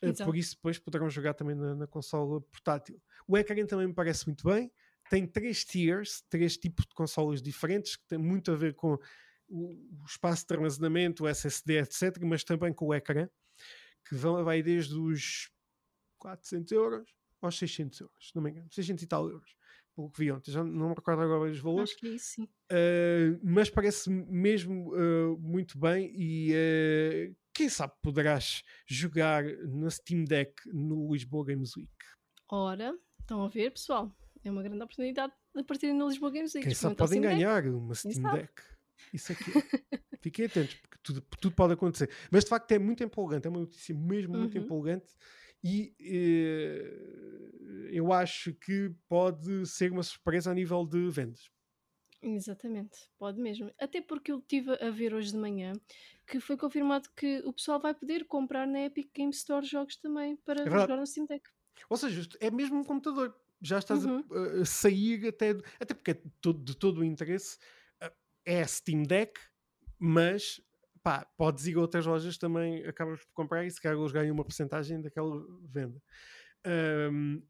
Ah, 0.00 0.06
Exato. 0.06 0.24
por 0.24 0.36
isso, 0.36 0.54
depois 0.54 0.78
poderão 0.78 1.10
jogar 1.10 1.34
também 1.34 1.56
na, 1.56 1.74
na 1.74 1.86
consola 1.88 2.40
portátil. 2.40 3.02
O 3.26 3.36
ecrã 3.36 3.66
também 3.66 3.88
me 3.88 3.94
parece 3.94 4.26
muito 4.26 4.46
bem. 4.46 4.70
Tem 5.10 5.26
três 5.26 5.64
tiers, 5.64 6.22
três 6.30 6.56
tipos 6.56 6.86
de 6.86 6.94
consolas 6.94 7.42
diferentes, 7.42 7.96
que 7.96 8.06
têm 8.06 8.18
muito 8.18 8.52
a 8.52 8.54
ver 8.54 8.74
com 8.74 8.96
o, 9.48 9.72
o 9.72 10.04
espaço 10.06 10.46
de 10.46 10.54
armazenamento, 10.54 11.24
o 11.24 11.28
SSD, 11.28 11.78
etc., 11.80 12.16
mas 12.22 12.44
também 12.44 12.72
com 12.72 12.86
o 12.86 12.94
ecrã, 12.94 13.28
que 14.08 14.14
vão, 14.14 14.42
vai 14.44 14.62
desde 14.62 14.94
os 14.94 15.50
400 16.18 16.70
euros 16.70 17.10
aos 17.40 17.58
600 17.58 18.00
euros, 18.00 18.28
se 18.28 18.36
não 18.36 18.42
me 18.42 18.50
engano, 18.50 18.68
600 18.70 19.02
e 19.02 19.06
tal 19.08 19.28
euros, 19.28 19.56
pelo 19.94 20.10
que 20.10 20.18
vi 20.20 20.32
ontem, 20.32 20.50
já 20.50 20.62
não 20.64 20.88
me 20.90 20.94
recordo 20.94 21.22
agora 21.22 21.50
os 21.50 21.58
valores, 21.58 21.90
Acho 21.90 21.98
que 22.00 22.06
é 22.06 22.10
isso, 22.10 22.26
sim. 22.34 22.42
Uh, 22.44 23.38
mas 23.42 23.68
parece 23.70 24.08
mesmo 24.10 24.94
uh, 24.94 25.38
muito 25.38 25.78
bem 25.78 26.10
e 26.14 26.52
uh, 26.52 27.36
quem 27.54 27.68
sabe 27.68 27.92
poderás 28.02 28.62
jogar 28.86 29.44
na 29.44 29.90
Steam 29.90 30.24
Deck 30.24 30.54
no 30.72 31.12
Lisboa 31.12 31.44
Games 31.46 31.76
Week. 31.76 31.90
Ora, 32.50 32.94
Estão 33.20 33.44
a 33.44 33.48
ver, 33.48 33.70
pessoal? 33.70 34.10
É 34.44 34.50
uma 34.50 34.62
grande 34.64 34.82
oportunidade 34.82 35.32
de 35.54 35.62
partirem 35.62 35.94
no 35.96 36.08
Lisboa 36.08 36.30
Games 36.32 36.52
Week. 36.54 36.66
Quem 36.66 36.74
sabe 36.74 36.96
podem 36.96 37.18
Steam 37.20 37.22
Deck. 37.30 37.34
ganhar 37.36 37.66
uma 37.66 37.94
Steam? 37.94 38.32
Deck. 38.32 38.52
Isso 39.12 39.32
aqui. 39.32 39.44
Fiquem 40.20 40.46
atentos, 40.46 40.74
porque 40.74 40.98
tudo, 41.02 41.20
tudo 41.40 41.54
pode 41.54 41.72
acontecer. 41.74 42.10
Mas 42.30 42.44
de 42.44 42.50
facto 42.50 42.70
é 42.72 42.78
muito 42.78 43.02
empolgante, 43.04 43.46
é 43.46 43.50
uma 43.50 43.60
notícia 43.60 43.94
mesmo 43.94 44.36
muito 44.36 44.56
Uhum. 44.58 44.64
empolgante 44.64 45.06
e 45.62 45.94
eh, 46.00 47.90
eu 47.92 48.12
acho 48.12 48.54
que 48.54 48.90
pode 49.08 49.66
ser 49.66 49.92
uma 49.92 50.02
surpresa 50.02 50.50
a 50.50 50.54
nível 50.54 50.84
de 50.86 51.08
vendas. 51.10 51.50
Exatamente, 52.24 53.08
pode 53.18 53.40
mesmo. 53.40 53.72
Até 53.80 54.00
porque 54.00 54.30
eu 54.30 54.38
estive 54.38 54.72
a 54.80 54.90
ver 54.90 55.12
hoje 55.12 55.32
de 55.32 55.38
manhã 55.38 55.72
que 56.26 56.38
foi 56.38 56.56
confirmado 56.56 57.08
que 57.16 57.40
o 57.44 57.52
pessoal 57.52 57.80
vai 57.80 57.94
poder 57.94 58.26
comprar 58.26 58.64
na 58.66 58.82
Epic 58.84 59.10
Game 59.12 59.32
Store 59.32 59.66
jogos 59.66 59.96
também 59.96 60.36
para 60.36 60.64
É 60.64 60.70
jogar 60.78 60.96
no 60.96 61.06
Steam 61.06 61.26
Deck. 61.26 61.42
Ou 61.90 61.96
seja, 61.96 62.28
é 62.40 62.50
mesmo 62.50 62.78
um 62.78 62.84
computador. 62.84 63.36
Já 63.60 63.78
estás 63.78 64.04
a- 64.04 64.08
Uhum. 64.08 64.24
a, 64.30 64.62
a 64.62 64.64
sair 64.64 65.26
até. 65.28 65.50
Até 65.80 65.94
porque 65.94 66.12
é 66.12 66.14
de 66.14 66.30
todo, 66.40 66.62
de 66.64 66.76
todo 66.76 66.98
o 66.98 67.04
interesse. 67.04 67.58
eh, 68.00 68.12
É 68.44 68.64
Steam 68.66 69.02
Deck, 69.02 69.40
mas 69.98 70.60
pá, 71.02 71.26
podes 71.36 71.66
ir 71.66 71.76
a 71.76 71.80
outras 71.80 72.06
lojas 72.06 72.38
também, 72.38 72.84
acabas 72.86 73.20
por 73.24 73.32
comprar 73.34 73.64
e 73.64 73.70
se 73.70 73.80
calhar 73.80 73.98
eles 73.98 74.12
ganham 74.12 74.34
uma 74.34 74.44
porcentagem 74.44 75.00
daquela 75.00 75.44
venda. 75.68 76.00
Ahm, 76.64 77.42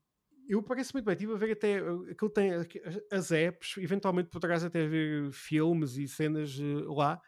eu 0.48 0.62
parece 0.62 0.92
muito 0.94 1.04
bem, 1.06 1.14
estive 1.14 1.32
a 1.32 1.36
ver 1.36 1.52
até 1.52 1.82
uh, 1.82 2.10
aquilo 2.10 2.30
tem 2.30 2.52
aqui, 2.54 2.80
as- 3.10 3.30
apps, 3.30 3.76
eventualmente 3.78 4.30
poderás 4.30 4.64
até 4.64 4.86
ver 4.86 5.30
filmes 5.32 5.96
e 5.96 6.08
cenas 6.08 6.58
uh, 6.58 6.92
lá. 6.94 7.20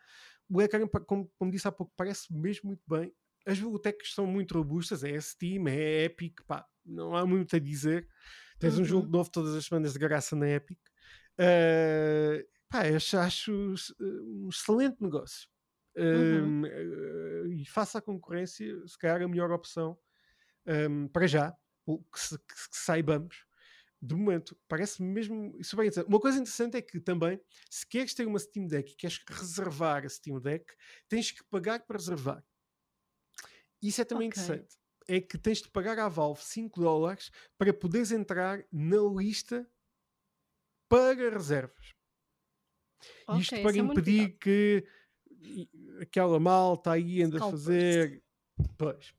O 0.49 0.61
ecrã, 0.63 0.87
pa- 0.87 1.01
como, 1.01 1.31
como 1.39 1.51
disse 1.51 1.69
há 1.69 1.73
pouco, 1.73 1.93
parece 1.97 2.33
mesmo 2.35 2.69
muito 2.69 2.83
bem. 2.89 3.13
As 3.47 3.59
bibliotecas 3.59 4.13
são 4.15 4.27
muito 4.27 4.55
robustas, 4.55 5.05
é 5.05 5.19
Steam, 5.21 5.69
é 5.69 6.05
Epic, 6.05 6.41
pá, 6.47 6.67
não 6.85 7.15
há 7.17 7.27
muito 7.27 7.57
a 7.57 7.59
dizer. 7.59 8.09
Tens 8.59 8.79
um 8.79 8.85
Uhum. 8.85 8.85
jogo 8.85 9.09
novo 9.11 9.31
todas 9.31 9.55
as 9.55 9.67
semanas 9.67 9.93
de 9.93 9.99
graça 9.99 10.35
na 10.37 10.49
Epic. 10.49 10.79
Uh, 11.39 12.45
pá, 12.69 12.83
acho, 12.97 13.19
acho 13.19 13.53
um 14.11 14.49
excelente 14.49 14.97
negócio. 15.01 15.49
Uhum. 16.13 16.55
Um, 16.61 16.63
uh, 16.65 17.47
e 17.53 17.65
face 17.67 17.97
à 17.97 18.01
concorrência, 18.03 18.87
se 18.87 18.99
calhar 18.99 19.23
a 19.23 19.29
melhor 19.29 19.51
opção 19.53 19.97
um, 20.67 21.09
para 21.09 21.27
já, 21.27 21.57
o 21.87 22.03
que, 22.05 22.21
se- 22.21 22.39
que 22.39 22.47
que 22.71 22.77
saibamos, 22.79 23.47
de 24.03 24.15
momento, 24.15 24.59
parece-me 24.69 25.09
mesmo 25.09 25.53
super 25.65 25.85
interessante. 25.87 26.09
Uma 26.09 26.21
coisa 26.21 26.39
interessante 26.39 26.77
é 26.77 26.83
que 26.83 27.01
também, 27.01 27.41
se 27.71 27.87
queres 27.87 28.15
ter 28.15 28.27
uma 28.27 28.39
Steam 28.39 28.67
Deck 28.67 28.93
e 28.93 28.97
queres 28.97 29.23
reservar 29.29 30.05
a 30.07 30.09
Steam 30.09 30.41
Deck, 30.41 30.67
tens 31.09 31.33
que 31.33 31.45
pagar 31.45 31.87
para 31.87 31.99
reservar. 31.99 32.45
Isso 33.83 34.01
é 34.01 34.05
também 34.05 34.29
Ok. 34.29 34.29
interessante. 34.29 34.77
É 35.07 35.21
que 35.21 35.37
tens 35.37 35.61
de 35.61 35.69
pagar 35.69 35.99
à 35.99 36.09
Valve 36.09 36.43
5 36.43 36.81
dólares 36.81 37.31
para 37.59 37.75
poderes 37.75 38.11
entrar 38.11 38.65
na 38.73 38.97
lista 39.21 39.69
para 40.89 41.29
reservas. 41.31 41.95
Ok, 43.27 43.53
Isto 43.53 43.61
isso 43.65 43.65
para 43.65 43.77
é 43.81 43.83
impedir 43.85 43.85
novidade. 43.85 44.35
que 44.39 44.87
i- 45.43 45.69
aquela 46.01 46.39
malta 46.41 46.93
aí 46.93 47.23
anda 47.23 47.39
a 47.39 47.51
fazer. 47.51 48.23
Pois. 48.77 49.15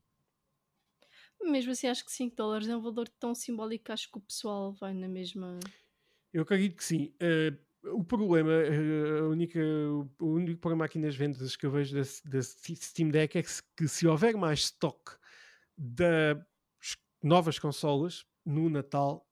Mesmo 1.42 1.72
assim, 1.72 1.86
acho 1.86 2.04
que 2.04 2.12
5 2.12 2.34
dólares 2.34 2.68
é 2.68 2.76
um 2.76 2.80
valor 2.80 3.08
tão 3.08 3.34
simbólico 3.34 3.84
que 3.84 3.92
acho 3.92 4.10
que 4.10 4.18
o 4.18 4.22
pessoal 4.22 4.72
vai 4.72 4.94
na 4.94 5.08
mesma. 5.08 5.58
Eu 6.32 6.42
acredito 6.42 6.76
que 6.76 6.84
sim. 6.84 7.14
Eh, 7.20 7.52
o 7.84 8.02
problema, 8.02 8.50
eh, 8.52 9.20
a 9.20 9.24
única, 9.24 9.60
o 10.18 10.26
único 10.26 10.60
problema 10.60 10.84
aqui 10.86 10.98
nas 10.98 11.14
vendas 11.14 11.54
que 11.54 11.66
eu 11.66 11.70
vejo 11.70 11.94
da, 11.94 12.02
da 12.24 12.42
Steam 12.42 13.10
Deck 13.10 13.38
é 13.38 13.42
que 13.42 13.50
se, 13.50 13.62
que 13.76 13.86
se 13.86 14.06
houver 14.06 14.36
mais 14.36 14.60
stock 14.60 15.12
das 15.76 16.36
novas 17.22 17.58
consolas 17.58 18.26
no 18.44 18.68
Natal, 18.68 19.28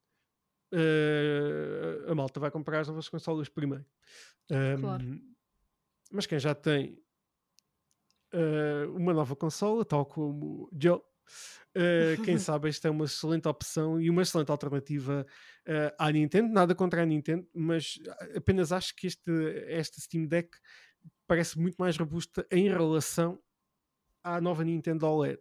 eh, 0.73 2.05
a 2.07 2.15
malta 2.15 2.39
vai 2.39 2.51
comprar 2.51 2.81
as 2.81 2.89
novas 2.89 3.09
consolas 3.09 3.49
primeiro. 3.49 3.85
Claro. 4.49 5.03
Ahm, 5.05 5.35
Mas 6.13 6.27
quem 6.27 6.39
já 6.39 6.55
tem 6.55 7.04
eh, 8.35 8.87
uma 8.89 9.15
nova 9.15 9.37
consola, 9.37 9.85
tal 9.85 10.05
como 10.05 10.69
Joe, 10.77 11.01
eh, 11.73 12.17
quem 12.25 12.37
sabe 12.39 12.69
esta 12.69 12.89
é 12.89 12.91
uma 12.91 13.05
excelente 13.05 13.47
opção 13.47 14.01
e 14.01 14.11
uma 14.11 14.23
excelente 14.23 14.51
alternativa 14.51 15.25
eh, 15.65 15.95
à 15.97 16.11
Nintendo. 16.11 16.53
Nada 16.53 16.75
contra 16.75 17.03
a 17.03 17.07
Nintendo, 17.07 17.49
mas 17.55 18.01
apenas 18.37 18.73
acho 18.73 18.95
que 18.97 19.07
este, 19.07 19.31
esta 19.69 20.01
Steam 20.01 20.27
Deck 20.27 20.51
parece 21.29 21.59
muito 21.59 21.77
mais 21.77 21.97
robusta 21.97 22.45
em 22.51 22.69
relação 22.69 23.41
à 24.25 24.41
nova 24.41 24.65
Nintendo 24.65 25.07
OLED. 25.07 25.41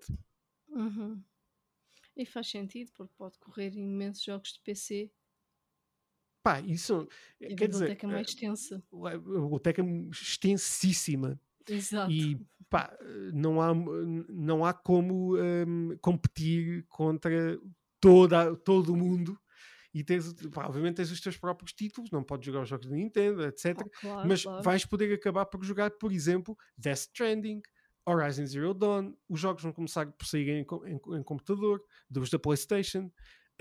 Uhum. 0.69 1.19
E 2.15 2.27
faz 2.27 2.47
sentido, 2.47 2.91
porque 2.93 3.13
pode 3.17 3.39
correr 3.39 3.73
imensos 3.75 4.23
jogos 4.23 4.53
de 4.53 4.59
PC 4.59 5.11
Pá, 6.43 6.59
isso 6.59 7.07
e 7.39 7.45
a 7.45 7.55
quer 7.55 7.69
dizer, 7.69 7.85
biblioteca 7.85 8.05
é 8.05 8.09
mais 8.09 8.27
extensa. 8.27 8.83
a 8.91 9.17
biblioteca 9.17 9.81
é 9.81 9.85
extensíssima. 10.11 11.39
Exato. 11.65 12.11
e 12.11 12.37
pá, 12.73 12.97
não 13.31 13.61
há, 13.61 13.71
não 14.29 14.65
há 14.65 14.73
como 14.73 15.37
hum, 15.37 15.95
competir 16.01 16.83
contra 16.89 17.59
toda, 17.99 18.55
todo 18.57 18.93
o 18.93 18.97
mundo 18.97 19.39
e 19.93 20.03
tens, 20.03 20.33
pá, 20.51 20.65
obviamente 20.65 20.95
tens 20.95 21.11
os 21.11 21.21
teus 21.21 21.37
próprios 21.37 21.71
títulos, 21.71 22.09
não 22.09 22.23
podes 22.23 22.47
jogar 22.47 22.63
os 22.63 22.69
jogos 22.69 22.87
da 22.87 22.95
Nintendo, 22.95 23.43
etc. 23.45 23.83
Oh, 23.85 23.89
claro, 24.01 24.27
mas 24.27 24.41
claro. 24.43 24.63
vais 24.63 24.85
poder 24.85 25.13
acabar 25.13 25.45
por 25.45 25.63
jogar, 25.63 25.91
por 25.91 26.11
exemplo, 26.11 26.57
Death 26.75 26.97
Stranding, 26.97 27.61
Horizon 28.05 28.47
Zero 28.47 28.73
Dawn, 28.73 29.13
os 29.29 29.39
jogos 29.39 29.61
vão 29.61 29.71
começar 29.71 30.11
por 30.11 30.25
sair 30.25 30.49
em, 30.49 30.65
em- 30.87 31.17
em 31.19 31.23
computador, 31.23 31.79
dos 32.09 32.29
da 32.29 32.39
Playstation, 32.39 33.11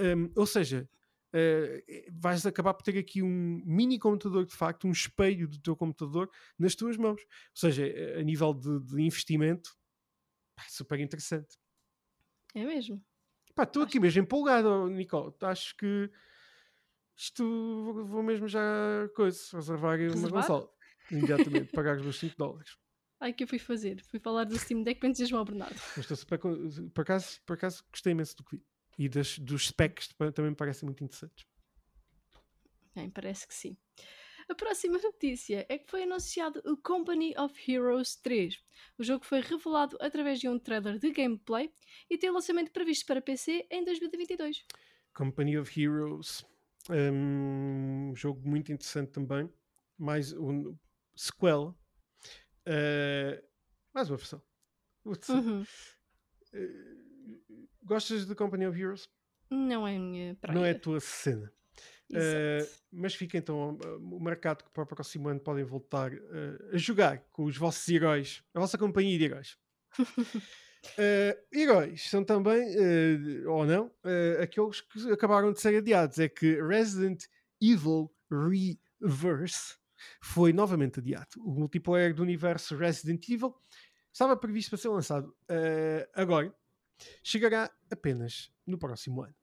Hum, 0.00 0.33
ou 0.35 0.47
seja, 0.47 0.88
eh, 1.33 2.07
vais 2.12 2.45
acabar 2.47 2.75
por 2.75 2.83
ter 2.83 2.99
aqui 2.99 3.23
um 3.23 3.62
mini 3.65 3.99
computador 3.99 4.45
de 4.47 4.55
facto, 4.55 4.87
um 4.87 4.93
espelho 4.93 5.49
do 5.49 5.59
teu 5.61 5.77
computador 5.77 6.31
nas 6.59 6.75
tuas 6.75 6.97
mãos. 6.97 7.21
Ou 7.21 7.57
seja, 7.57 7.87
eh, 7.87 8.21
a 8.21 8.23
nível 8.23 8.53
de, 8.55 8.81
de 8.81 9.03
investimento, 9.03 9.71
pá, 10.57 10.65
super 10.69 11.01
interessante. 11.01 11.57
É 12.55 12.65
mesmo. 12.65 13.03
Estou 13.59 13.83
aqui 13.83 14.01
mesmo 14.01 14.23
empolgado, 14.23 14.69
oh, 14.69 14.89
Nicole. 14.89 15.35
Acho 15.43 15.77
que 15.77 16.11
isto 17.17 17.45
vou- 18.07 18.23
mesmo 18.23 18.49
já 18.49 18.61
coisa, 19.15 19.39
reservar 19.57 19.99
uma 20.01 20.31
consola. 20.31 20.71
Imediatamente, 21.11 21.71
pagar 21.73 21.97
os 21.97 22.03
meus 22.03 22.19
5 22.19 22.37
dólares. 22.37 22.77
Ai, 23.21 23.33
que 23.33 23.45
eu 23.45 23.49
fui 23.49 23.59
fazer? 23.59 24.03
Fui 24.03 24.19
falar 24.19 24.45
do 24.45 24.59
Steam 24.59 24.83
Deck 24.83 24.99
para 24.99 25.09
entusiasmar 25.09 25.43
o 25.43 25.45
Bernardo. 25.45 25.77
Mas 25.97 25.99
estou 25.99 26.17
super, 26.17 26.39
por, 26.39 27.03
acaso, 27.03 27.41
por 27.47 27.53
acaso 27.55 27.85
gostei 27.93 28.11
imenso 28.12 28.37
do 28.37 28.45
que 28.45 28.57
vi. 28.57 28.67
E 28.99 29.09
das, 29.09 29.39
dos 29.39 29.69
specs 29.69 30.09
também- 30.09 30.51
me 30.51 30.57
parecem 30.57 30.87
muito 30.87 31.03
interessantes. 31.03 31.45
Bem, 32.95 33.11
parece 33.11 33.47
que 33.47 33.55
sim. 33.55 33.77
A 34.49 34.55
próxima 34.55 34.99
notícia 34.99 35.65
é 35.69 35.79
que 35.79 35.91
foi 35.91 36.03
anunciado 36.03 36.61
o 36.67 36.77
Company 36.77 37.35
of 37.39 37.55
Heroes 37.71 38.17
3. 38.17 38.63
O 38.99 39.05
jogo 39.05 39.25
foi 39.25 39.41
revelado 39.41 39.97
através 40.01 40.41
de 40.41 40.49
um 40.49 40.59
trailer 40.59 40.99
de 40.99 41.11
gameplay 41.11 41.73
e 42.11 42.19
tem 42.19 42.29
o 42.29 42.35
lançamento 42.35 42.71
previsto 42.71 43.07
para 43.07 43.23
PC 43.23 43.67
em 43.71 43.85
2022. 43.85 44.65
Company 45.15 45.57
of 45.57 45.81
Heroes, 45.81 46.45
um 46.91 48.13
jogo 48.15 48.47
muito 48.47 48.73
interessante 48.73 49.11
também. 49.13 49.49
Mais 49.97 50.33
um 50.33 50.77
sequel. 51.15 51.79
Uh, 52.67 53.43
mais 53.95 54.11
uma 54.11 54.17
versão. 54.17 54.43
Uhum. 55.05 55.63
uh, 55.63 57.12
gostas 57.85 58.27
de 58.27 58.35
Company 58.35 58.67
of 58.67 58.81
Heroes? 58.81 59.09
Não 59.51 59.87
é 59.87 59.97
a 59.97 60.01
minha 60.01 60.35
praia. 60.35 60.59
Não 60.59 60.65
é 60.65 60.71
a 60.71 60.79
tua 60.79 61.01
cena. 61.01 61.53
Uh, 62.12 62.69
mas 62.93 63.15
fica 63.15 63.39
então 63.39 63.79
uh, 63.79 64.21
marcado 64.21 64.65
que 64.65 64.71
para 64.71 64.83
o 64.83 64.87
próximo 64.87 65.31
ano 65.31 65.41
podem 65.41 65.65
voltar 65.65 66.12
uh, 66.12 66.75
a 66.75 66.77
jogar 66.77 67.25
com 67.31 67.45
os 67.45 67.57
vossos 67.57 67.89
heróis, 67.89 68.45
a 68.53 68.61
vossa 68.61 68.77
companhia 68.77 69.19
de 69.19 69.25
heróis. 69.25 69.57
Heróis 71.55 72.11
são 72.11 72.25
também, 72.25 72.77
ou 73.47 73.65
não, 73.65 73.89
aqueles 74.43 74.81
que 74.81 75.12
acabaram 75.12 75.53
de 75.53 75.61
ser 75.61 75.77
adiados. 75.77 76.19
É 76.19 76.29
que 76.29 76.61
Resident 76.61 77.23
Evil 77.61 78.12
Reverse 79.01 79.77
foi 80.21 80.53
novamente 80.53 80.99
adiado. 80.99 81.29
O 81.39 81.53
multiplayer 81.53 82.12
do 82.12 82.23
universo 82.23 82.77
Resident 82.77 83.29
Evil 83.29 83.55
estava 84.12 84.37
previsto 84.37 84.71
para 84.71 84.79
ser 84.79 84.89
lançado 84.89 85.33
agora, 86.15 86.53
chegará 87.23 87.71
apenas 87.91 88.51
no 88.67 88.79
próximo 88.79 89.23
ano. 89.23 89.35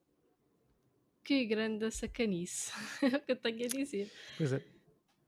Que 1.24 1.46
grande 1.46 1.92
sacanice. 1.92 2.72
é 3.04 3.18
o 3.18 3.22
que 3.22 3.32
eu 3.32 3.36
tenho 3.36 3.66
a 3.66 3.68
dizer. 3.68 4.12
Pois 4.38 4.54
é. 4.54 4.64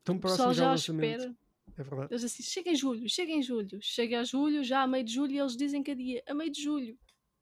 Tão 0.02 0.18
próximo 0.18 0.52
já 0.52 0.70
lançamento. 0.70 1.20
espera. 1.20 1.36
É 1.76 1.82
verdade. 1.82 2.12
Eles 2.12 2.24
assim, 2.24 2.42
chega 2.42 2.70
em 2.70 2.74
julho, 2.74 3.08
chega 3.08 3.32
em 3.32 3.42
julho, 3.42 3.78
chega 3.80 4.20
a 4.20 4.24
julho, 4.24 4.62
já 4.64 4.82
a 4.82 4.86
meio 4.86 5.04
de 5.04 5.12
julho, 5.14 5.32
e 5.32 5.38
eles 5.38 5.56
dizem 5.56 5.82
que 5.82 5.90
a 5.92 5.94
dia 5.94 6.22
a 6.26 6.34
meio 6.34 6.50
de 6.50 6.62
julho. 6.62 6.98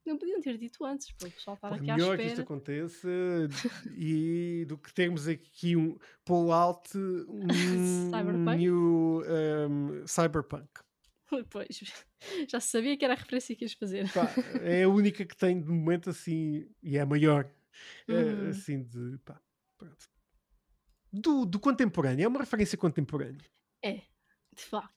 Não 0.07 0.17
podiam 0.17 0.41
ter 0.41 0.57
dito 0.57 0.85
antes, 0.85 1.13
para 1.13 1.29
o 1.29 1.31
pessoal 1.31 1.55
estar 1.57 1.69
Pô, 1.69 1.75
aqui 1.75 1.91
à 1.91 1.95
melhor 1.95 2.17
que 2.17 2.23
isto 2.23 2.41
espera. 2.41 2.43
aconteça 2.43 3.09
e 3.97 4.65
do 4.67 4.79
que 4.79 4.93
termos 4.95 5.29
aqui 5.29 5.77
um 5.77 5.99
pull 6.25 6.53
out 6.53 6.89
um 6.97 7.47
Cyberpunk? 8.11 8.57
new 8.57 9.23
um, 9.69 10.07
cyberpunk. 10.07 10.69
Pois, 11.49 11.81
já 12.49 12.59
se 12.61 12.69
sabia 12.69 12.97
que 12.97 13.05
era 13.05 13.15
a 13.15 13.17
referência 13.17 13.55
que 13.55 13.65
ias 13.65 13.73
fazer. 13.73 14.11
Pá, 14.13 14.29
é 14.63 14.83
a 14.83 14.89
única 14.89 15.25
que 15.25 15.37
tem 15.37 15.61
de 15.61 15.69
momento 15.69 16.11
assim 16.11 16.69
e 16.83 16.97
é 16.97 17.01
a 17.01 17.07
maior 17.07 17.49
Uh, 18.09 18.49
assim 18.51 18.83
de. 18.83 19.19
Pá, 19.25 19.41
pronto. 19.79 20.09
Do, 21.13 21.45
do 21.45 21.59
contemporâneo, 21.59 22.25
é 22.25 22.29
uma 22.29 22.41
referência 22.41 22.79
contemporânea. 22.79 23.45
É, 23.83 24.03
de 24.55 24.63
facto. 24.63 24.95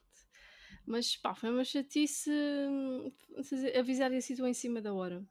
Mas 0.85 1.15
pá, 1.15 1.33
foi 1.33 1.49
uma 1.49 1.63
chatice 1.63 2.29
hum, 2.29 3.11
avisar 3.77 4.11
assim 4.11 4.35
tão 4.35 4.47
em 4.47 4.53
cima 4.53 4.81
da 4.81 4.93
hora. 4.93 5.25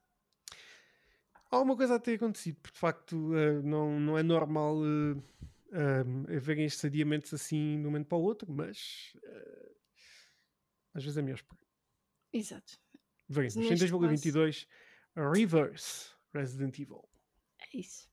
Alguma 1.51 1.77
coisa 1.77 1.97
a 1.97 2.01
ter 2.01 2.15
acontecido, 2.15 2.59
porque 2.63 2.75
de 2.75 2.81
facto 2.81 3.13
uh, 3.13 3.63
não, 3.63 4.01
não 4.01 4.19
é 4.19 4.23
normal 4.23 4.77
uh, 4.79 5.19
uh, 5.19 6.35
haverem 6.35 6.65
estes 6.65 6.85
adiamentos 6.85 7.35
assim 7.35 7.75
de 7.75 7.87
um 7.87 7.91
momento 7.91 8.07
para 8.07 8.19
o 8.19 8.23
outro, 8.23 8.51
mas 8.51 9.15
uh, 9.17 9.77
às 10.95 11.03
vezes 11.03 11.19
é 11.19 11.23
melhor 11.23 11.37
esperar. 11.37 11.67
Exato. 12.33 12.79
Veremos. 13.29 13.57
Em 13.57 13.69
2022, 13.69 14.67
caso... 15.15 15.33
Reverse 15.33 16.11
Resident 16.35 16.79
Evil. 16.79 17.09
É 17.61 17.79
isso. 17.79 18.11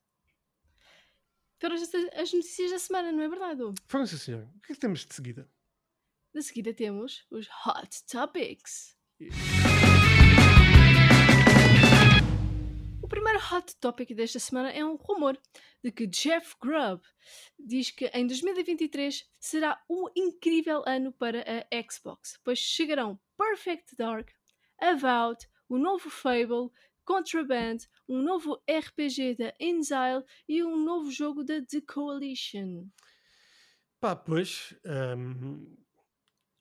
Foram 1.59 1.75
as 1.75 2.33
notícias 2.33 2.71
da 2.71 2.79
semana, 2.79 3.11
não 3.11 3.21
é 3.21 3.27
verdade? 3.27 3.61
Sim, 4.07 4.17
senhor. 4.17 4.43
O 4.55 4.61
que 4.61 4.71
é 4.71 4.75
que 4.75 4.81
temos 4.81 5.05
de 5.05 5.13
seguida? 5.13 5.49
De 6.33 6.41
seguida 6.41 6.73
temos 6.73 7.25
os 7.29 7.47
Hot 7.65 8.05
Topics. 8.05 8.95
O 9.19 9.68
primeiro 13.09 13.39
hot 13.39 13.75
topic 13.77 14.13
desta 14.13 14.39
semana 14.39 14.69
é 14.71 14.85
um 14.85 14.95
rumor 14.95 15.37
de 15.83 15.91
que 15.91 16.05
Jeff 16.07 16.55
Grubb 16.61 17.01
diz 17.57 17.89
que 17.89 18.05
em 18.07 18.25
2023 18.27 19.27
será 19.39 19.81
um 19.89 20.05
incrível 20.15 20.83
ano 20.85 21.11
para 21.11 21.43
a 21.43 21.91
Xbox, 21.91 22.39
pois 22.43 22.59
chegarão 22.59 23.19
Perfect 23.37 23.95
Dark, 23.95 24.29
Avowed, 24.79 25.47
o 25.67 25.77
novo 25.77 26.09
Fable, 26.09 26.69
Contraband, 27.03 27.79
um 28.07 28.21
novo 28.21 28.61
RPG 28.69 29.35
da 29.35 29.53
Inzile 29.59 30.23
e 30.47 30.63
um 30.63 30.77
novo 30.77 31.09
jogo 31.09 31.43
da 31.43 31.61
The 31.61 31.81
Coalition. 31.81 32.87
Pá, 33.99 34.15
pois. 34.15 34.75
Um... 34.85 35.75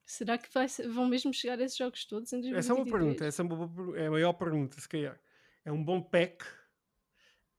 Será 0.07 0.39
que 0.39 0.49
vai, 0.53 0.67
vão 0.89 1.07
mesmo 1.07 1.35
chegar 1.35 1.61
esses 1.61 1.77
jogos 1.77 2.07
todos 2.07 2.33
em 2.33 2.41
2023? 2.41 2.65
Essa 2.65 2.73
é 2.73 2.75
uma 2.75 2.99
pergunta, 2.99 3.25
essa 3.27 3.43
é, 3.43 3.45
uma, 3.45 3.99
é 3.99 4.07
a 4.07 4.11
maior 4.11 4.33
pergunta, 4.33 4.81
se 4.81 4.89
calhar. 4.89 5.21
É 5.69 5.73
um 5.73 5.85
bom 5.85 6.01
pack. 6.01 6.47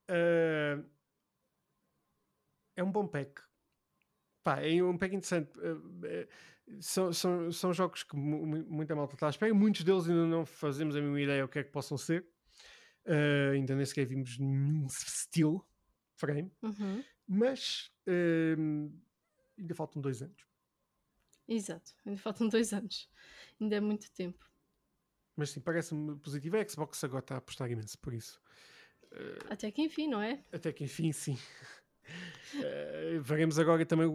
Uh... 0.10 0.84
É 2.76 2.84
um 2.84 2.92
bom 2.92 3.08
pack. 3.08 3.40
Pá, 4.44 4.62
é 4.62 4.82
um 4.82 4.98
pack 4.98 5.16
interessante. 5.16 5.52
Uh, 5.60 6.28
são, 6.82 7.14
são, 7.14 7.52
são 7.52 7.72
jogos 7.72 8.02
que 8.02 8.16
muita 8.16 8.96
malta 8.96 9.14
está 9.14 9.28
à 9.28 9.30
espera. 9.30 9.54
Muitos 9.54 9.84
deles 9.84 10.10
ainda 10.10 10.26
não 10.26 10.44
fazemos 10.44 10.96
a 10.96 11.02
mesma 11.02 11.22
ideia 11.22 11.46
o 11.46 11.48
que 11.48 11.60
é 11.60 11.64
que 11.64 11.70
possam 11.70 12.00
ser. 12.00 12.28
Ainda 13.54 13.76
nem 13.76 13.86
sequer 13.86 14.06
vimos 14.06 14.40
nenhum 14.40 14.88
steel 14.90 15.64
frame. 16.16 16.52
Uhum. 16.64 17.04
Mas 17.28 17.92
uh, 18.08 18.92
ainda 19.56 19.76
faltam 19.76 20.02
dois 20.02 20.24
anos. 20.24 20.48
Exato, 21.48 21.94
ainda 22.04 22.20
faltam 22.20 22.48
dois 22.48 22.74
anos. 22.74 23.08
Ainda 23.62 23.76
é 23.76 23.80
muito 23.80 24.12
tempo. 24.14 24.50
Mas 25.40 25.52
sim, 25.52 25.62
parece-me 25.62 26.18
positivo. 26.18 26.58
A 26.58 26.68
Xbox 26.68 27.02
agora 27.02 27.22
está 27.22 27.36
a 27.36 27.38
apostar 27.38 27.72
imenso 27.72 27.98
por 28.00 28.14
isso. 28.14 28.42
Uh, 29.06 29.48
até 29.50 29.72
que 29.72 29.82
enfim, 29.82 30.10
não 30.10 30.22
é? 30.22 30.44
Até 30.52 30.74
que 30.74 30.84
enfim, 30.84 31.14
sim. 31.14 31.40
Uh, 32.56 33.22
veremos 33.24 33.58
agora 33.58 33.86
também 33.86 34.10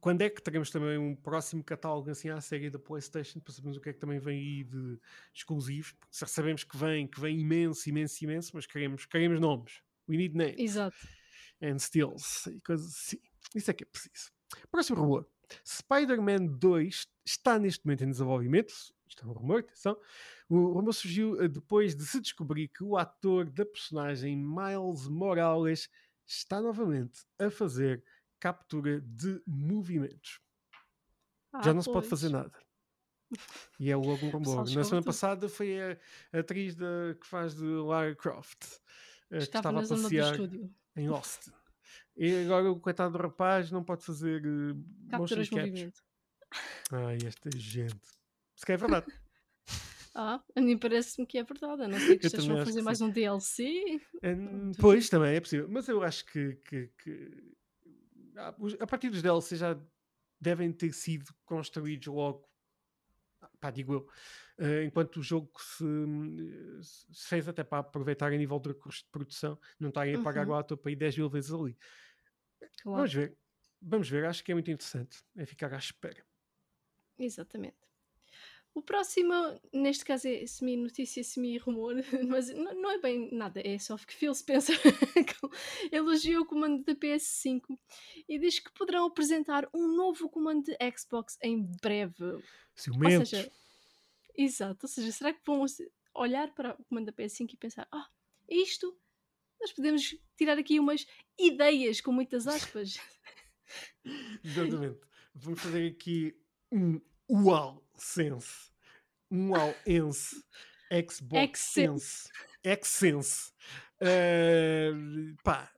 quando 0.00 0.22
é 0.22 0.30
que 0.30 0.40
teremos 0.40 0.70
também 0.70 0.96
um 0.96 1.14
próximo 1.14 1.62
catálogo 1.62 2.10
assim 2.10 2.30
à 2.30 2.40
série 2.40 2.70
da 2.70 2.78
PlayStation 2.78 3.40
para 3.40 3.52
sabermos 3.52 3.76
o 3.76 3.80
que 3.82 3.90
é 3.90 3.92
que 3.92 3.98
também 3.98 4.18
vem 4.18 4.38
aí 4.38 4.64
de 4.64 4.98
exclusivos. 5.34 5.92
Porque 5.92 6.16
sabemos 6.16 6.64
que 6.64 6.78
vem, 6.78 7.06
que 7.06 7.20
vem 7.20 7.38
imenso, 7.38 7.86
imenso, 7.86 8.24
imenso, 8.24 8.52
mas 8.54 8.64
queremos, 8.64 9.04
queremos 9.04 9.38
nomes. 9.38 9.82
We 10.08 10.16
need 10.16 10.34
names. 10.34 10.56
Exato. 10.58 10.96
And 11.60 11.78
stills 11.78 12.46
e 12.46 12.58
coisas 12.62 12.86
assim. 12.86 13.20
Isso 13.54 13.70
é 13.70 13.74
que 13.74 13.84
é 13.84 13.86
preciso. 13.86 14.32
Próximo 14.70 14.98
rumor. 14.98 15.28
Spider-Man 15.62 16.46
2 16.58 17.06
está 17.22 17.58
neste 17.58 17.84
momento 17.84 18.04
em 18.04 18.10
desenvolvimento. 18.10 18.72
Isto 19.06 19.26
é 19.26 19.28
um 19.28 19.32
rumor, 19.32 19.60
atenção. 19.60 19.96
O 20.54 20.72
rumor 20.72 20.92
surgiu 20.92 21.42
eh, 21.42 21.48
depois 21.48 21.96
de 21.96 22.06
se 22.06 22.20
descobrir 22.20 22.68
que 22.68 22.84
o 22.84 22.96
ator 22.96 23.50
da 23.50 23.66
personagem 23.66 24.36
Miles 24.36 25.08
Morales 25.08 25.90
está 26.24 26.62
novamente 26.62 27.24
a 27.40 27.50
fazer 27.50 28.04
captura 28.38 29.00
de 29.00 29.42
movimentos. 29.44 30.40
Ah, 31.52 31.60
Já 31.60 31.74
não 31.74 31.82
pois. 31.82 31.84
se 31.84 31.92
pode 31.92 32.08
fazer 32.08 32.28
nada. 32.28 32.52
E 33.80 33.90
é 33.90 33.96
logo 33.96 34.26
um 34.26 34.30
rumor. 34.30 34.58
Na 34.70 34.84
semana 34.84 35.02
passada 35.02 35.48
foi 35.48 35.76
a, 35.80 35.98
atriz 36.38 36.76
que 36.76 37.26
faz 37.26 37.56
de 37.56 37.64
Lara 37.64 38.14
Croft 38.14 38.62
estava, 39.28 39.38
que 39.38 39.42
estava 39.42 39.80
a 39.80 39.88
passear 39.88 40.36
em 40.94 41.08
Austin. 41.08 41.50
E 42.16 42.44
agora 42.44 42.70
o 42.70 42.78
coitado 42.78 43.18
do 43.18 43.22
rapaz 43.22 43.72
não 43.72 43.82
pode 43.82 44.04
fazer 44.04 44.40
uh, 44.46 44.84
capturas 45.10 45.48
de 45.48 45.56
movimento. 45.56 46.00
Ai, 46.92 47.18
esta 47.26 47.50
gente. 47.56 48.06
Se 48.54 48.72
é 48.72 48.76
verdade. 48.76 49.06
Ah, 50.14 50.40
a 50.54 50.60
mim 50.60 50.78
parece-me 50.78 51.26
que 51.26 51.38
é 51.38 51.42
verdade. 51.42 51.82
A 51.82 51.88
não 51.88 51.98
ser 51.98 52.16
que 52.16 52.26
estejam 52.26 52.56
a 52.56 52.64
fazer 52.64 52.82
mais 52.82 52.98
sim. 52.98 53.04
um 53.04 53.10
DLC. 53.10 54.00
Pois, 54.80 55.08
também 55.08 55.34
é 55.34 55.40
possível. 55.40 55.66
Mas 55.68 55.88
eu 55.88 56.02
acho 56.04 56.24
que, 56.26 56.54
que, 56.64 56.86
que, 56.98 57.54
a 58.78 58.86
partir 58.86 59.10
dos 59.10 59.22
DLC 59.22 59.56
já 59.56 59.76
devem 60.40 60.72
ter 60.72 60.92
sido 60.92 61.34
construídos 61.44 62.06
logo. 62.06 62.48
Pá, 63.58 63.70
digo 63.70 63.94
eu. 63.94 64.08
Uh, 64.56 64.84
enquanto 64.84 65.16
o 65.16 65.22
jogo 65.22 65.50
se, 65.60 65.84
se, 66.80 67.28
fez 67.28 67.48
até 67.48 67.64
para 67.64 67.78
aproveitar 67.78 68.32
a 68.32 68.36
nível 68.36 68.60
de 68.60 68.68
recursos 68.68 69.02
de 69.02 69.10
produção, 69.10 69.58
não 69.80 69.88
estarem 69.88 70.14
a 70.14 70.22
pagar 70.22 70.46
uhum. 70.46 70.52
o 70.52 70.56
ator 70.56 70.78
para 70.78 70.92
ir 70.92 70.96
10 70.96 71.18
mil 71.18 71.28
vezes 71.28 71.52
ali. 71.52 71.76
Claro. 72.80 72.98
Vamos 72.98 73.14
ver. 73.14 73.36
Vamos 73.82 74.08
ver. 74.08 74.24
Acho 74.26 74.44
que 74.44 74.52
é 74.52 74.54
muito 74.54 74.70
interessante. 74.70 75.24
É 75.36 75.44
ficar 75.44 75.74
à 75.74 75.76
espera. 75.76 76.24
Exatamente. 77.18 77.83
O 78.74 78.82
próximo, 78.82 79.32
neste 79.72 80.04
caso, 80.04 80.26
é 80.26 80.44
semi-notícia, 80.46 81.22
semi-rumor, 81.22 81.94
mas 82.28 82.48
não, 82.52 82.74
não, 82.74 82.90
é 82.90 82.98
bem 82.98 83.28
nada, 83.32 83.62
é 83.64 83.78
só 83.78 83.96
que 83.96 84.12
Phil 84.12 84.34
Spencer 84.34 84.76
elogiou 85.92 86.42
o 86.42 86.46
comando 86.46 86.82
da 86.82 86.92
PS5 86.92 87.62
e 88.28 88.36
diz 88.36 88.58
que 88.58 88.72
poderão 88.72 89.06
apresentar 89.06 89.68
um 89.72 89.86
novo 89.86 90.28
comando 90.28 90.64
de 90.64 90.76
Xbox 90.96 91.38
em 91.40 91.62
breve. 91.80 92.42
Ciumentos. 92.74 93.32
Ou 93.32 93.38
seja, 93.38 93.52
exato, 94.36 94.86
ou 94.86 94.88
seja, 94.88 95.12
será 95.12 95.32
que 95.32 95.40
vão 95.46 95.64
olhar 96.12 96.52
para 96.52 96.74
o 96.74 96.84
comando 96.84 97.06
da 97.06 97.12
PS5 97.12 97.52
e 97.52 97.56
pensar, 97.56 97.86
ah, 97.92 98.08
isto, 98.48 98.98
nós 99.60 99.72
podemos 99.72 100.16
tirar 100.36 100.58
aqui 100.58 100.80
umas 100.80 101.06
ideias 101.38 102.00
com 102.00 102.10
muitas 102.10 102.48
aspas. 102.48 102.98
Exatamente. 104.42 104.98
Vamos 105.32 105.60
fazer 105.60 105.86
aqui 105.92 106.36
um 106.72 107.00
Uau 107.30 107.83
Sense. 107.96 108.70
Um 109.30 109.50
Uau 109.50 109.74
Ense. 109.86 110.42
Xbox 111.08 111.60
Sense. 111.60 112.28
Xsense. 112.82 113.52
Uh, 114.00 115.36
pá, 115.42 115.70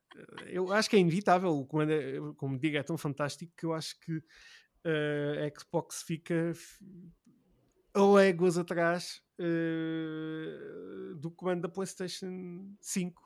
eu 0.47 0.73
acho 0.73 0.89
que 0.91 0.97
é 0.97 0.99
inevitável. 0.99 1.65
Como, 1.67 1.83
é, 1.83 2.15
como 2.37 2.59
digo, 2.59 2.77
é 2.77 2.83
tão 2.83 2.97
fantástico 2.97 3.53
que 3.57 3.67
eu 3.67 3.73
acho 3.73 3.99
que 4.01 4.17
uh, 4.17 5.45
a 5.45 5.61
Xbox 5.61 6.03
fica 6.03 6.53
a 7.95 8.15
léguas 8.15 8.59
atrás 8.59 9.23
uh, 9.41 11.15
do 11.17 11.31
comando 11.31 11.63
da 11.63 11.69
PlayStation 11.69 12.75
5. 12.81 13.23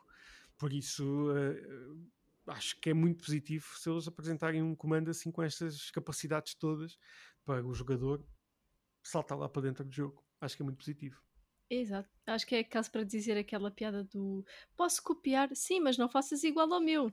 Por 0.57 0.73
isso, 0.73 1.31
uh, 1.31 2.09
acho 2.47 2.79
que 2.79 2.89
é 2.89 2.93
muito 2.93 3.23
positivo 3.23 3.65
se 3.77 3.89
eles 3.89 4.07
apresentarem 4.07 4.61
um 4.61 4.75
comando 4.75 5.09
assim 5.09 5.31
com 5.31 5.41
estas 5.43 5.91
capacidades 5.91 6.53
todas 6.55 6.97
para 7.45 7.65
o 7.65 7.73
jogador 7.73 8.23
saltar 9.03 9.37
lá 9.37 9.49
para 9.49 9.63
dentro 9.63 9.83
do 9.83 9.91
jogo. 9.91 10.23
Acho 10.39 10.55
que 10.55 10.63
é 10.63 10.65
muito 10.65 10.77
positivo. 10.77 11.21
Exato. 11.69 12.09
Acho 12.27 12.45
que 12.45 12.55
é 12.55 12.63
caso 12.63 12.91
para 12.91 13.03
dizer 13.03 13.37
aquela 13.37 13.71
piada 13.71 14.03
do 14.03 14.45
posso 14.75 15.01
copiar, 15.01 15.49
sim, 15.55 15.79
mas 15.79 15.97
não 15.97 16.09
faças 16.09 16.43
igual 16.43 16.71
ao 16.73 16.81
meu. 16.81 17.11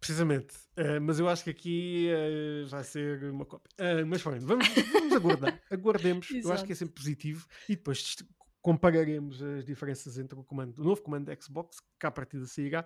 Precisamente. 0.00 0.56
Uh, 0.78 0.98
mas 1.02 1.18
eu 1.18 1.28
acho 1.28 1.44
que 1.44 1.50
aqui 1.50 2.08
uh, 2.10 2.66
vai 2.68 2.82
ser 2.82 3.22
uma 3.24 3.44
cópia. 3.44 3.70
Uh, 3.78 4.06
mas 4.06 4.22
pronto, 4.22 4.46
vamos, 4.46 4.66
vamos 4.90 5.12
aguardar. 5.12 5.62
Aguardemos. 5.70 6.30
eu 6.30 6.50
acho 6.50 6.64
que 6.64 6.72
é 6.72 6.74
sempre 6.74 6.94
positivo 6.94 7.46
e 7.68 7.76
depois 7.76 8.16
compararemos 8.62 9.42
as 9.42 9.64
diferenças 9.64 10.16
entre 10.16 10.38
o 10.38 10.42
comando, 10.42 10.78
o 10.78 10.84
novo 10.84 11.02
comando 11.02 11.30
Xbox, 11.42 11.80
que 11.98 12.06
a 12.06 12.10
partir 12.10 12.38
da 12.38 12.46
sairá, 12.46 12.84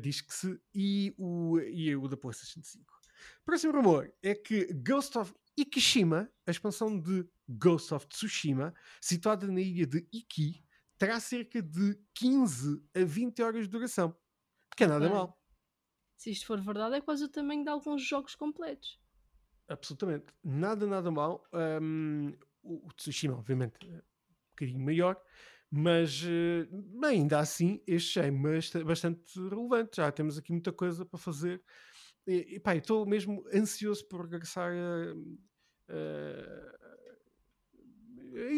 diz 0.00 0.20
que 0.20 0.34
se, 0.34 0.60
e 0.74 1.14
o, 1.18 1.58
e 1.58 1.94
o 1.94 2.06
da 2.08 2.16
PlayStation 2.16 2.60
5. 2.62 2.84
Próximo 3.44 3.72
rumor 3.72 4.12
é 4.22 4.34
que 4.34 4.72
Ghost 4.72 5.18
of 5.18 5.32
Ikishima, 5.62 6.30
a 6.46 6.50
expansão 6.50 6.98
de 6.98 7.26
Ghost 7.48 7.92
of 7.94 8.06
Tsushima, 8.08 8.74
situada 9.00 9.46
na 9.46 9.60
ilha 9.60 9.86
de 9.86 10.06
Iki, 10.12 10.64
terá 10.98 11.18
cerca 11.20 11.62
de 11.62 11.98
15 12.14 12.82
a 12.94 13.04
20 13.04 13.42
horas 13.42 13.64
de 13.64 13.70
duração. 13.70 14.16
Que 14.76 14.84
é 14.84 14.86
nada 14.86 15.06
Bem, 15.06 15.10
mal. 15.10 15.40
Se 16.16 16.30
isto 16.30 16.46
for 16.46 16.60
verdade, 16.60 16.96
é 16.96 17.00
quase 17.00 17.24
o 17.24 17.28
tamanho 17.28 17.64
de 17.64 17.70
alguns 17.70 18.02
jogos 18.06 18.34
completos. 18.34 19.00
Absolutamente. 19.68 20.26
Nada, 20.44 20.86
nada 20.86 21.10
mal. 21.10 21.44
Um, 21.52 22.32
o 22.62 22.92
Tsushima, 22.94 23.34
obviamente, 23.36 23.76
é 23.88 23.94
um 23.94 24.00
bocadinho 24.50 24.80
maior, 24.80 25.20
Mas 25.72 26.22
eh, 26.24 26.68
ainda 27.06 27.38
assim, 27.38 27.80
este 27.86 28.18
é 28.18 28.30
bast- 28.30 28.82
bastante 28.84 29.38
relevante. 29.38 29.96
Já 29.98 30.10
temos 30.10 30.36
aqui 30.36 30.52
muita 30.52 30.72
coisa 30.72 31.06
para 31.06 31.18
fazer. 31.18 31.62
E, 32.26 32.56
e 32.56 32.60
pá, 32.60 32.74
estou 32.74 33.06
mesmo 33.06 33.44
ansioso 33.54 34.06
por 34.08 34.22
regressar 34.22 34.72
a. 34.72 35.14
a- 35.90 36.70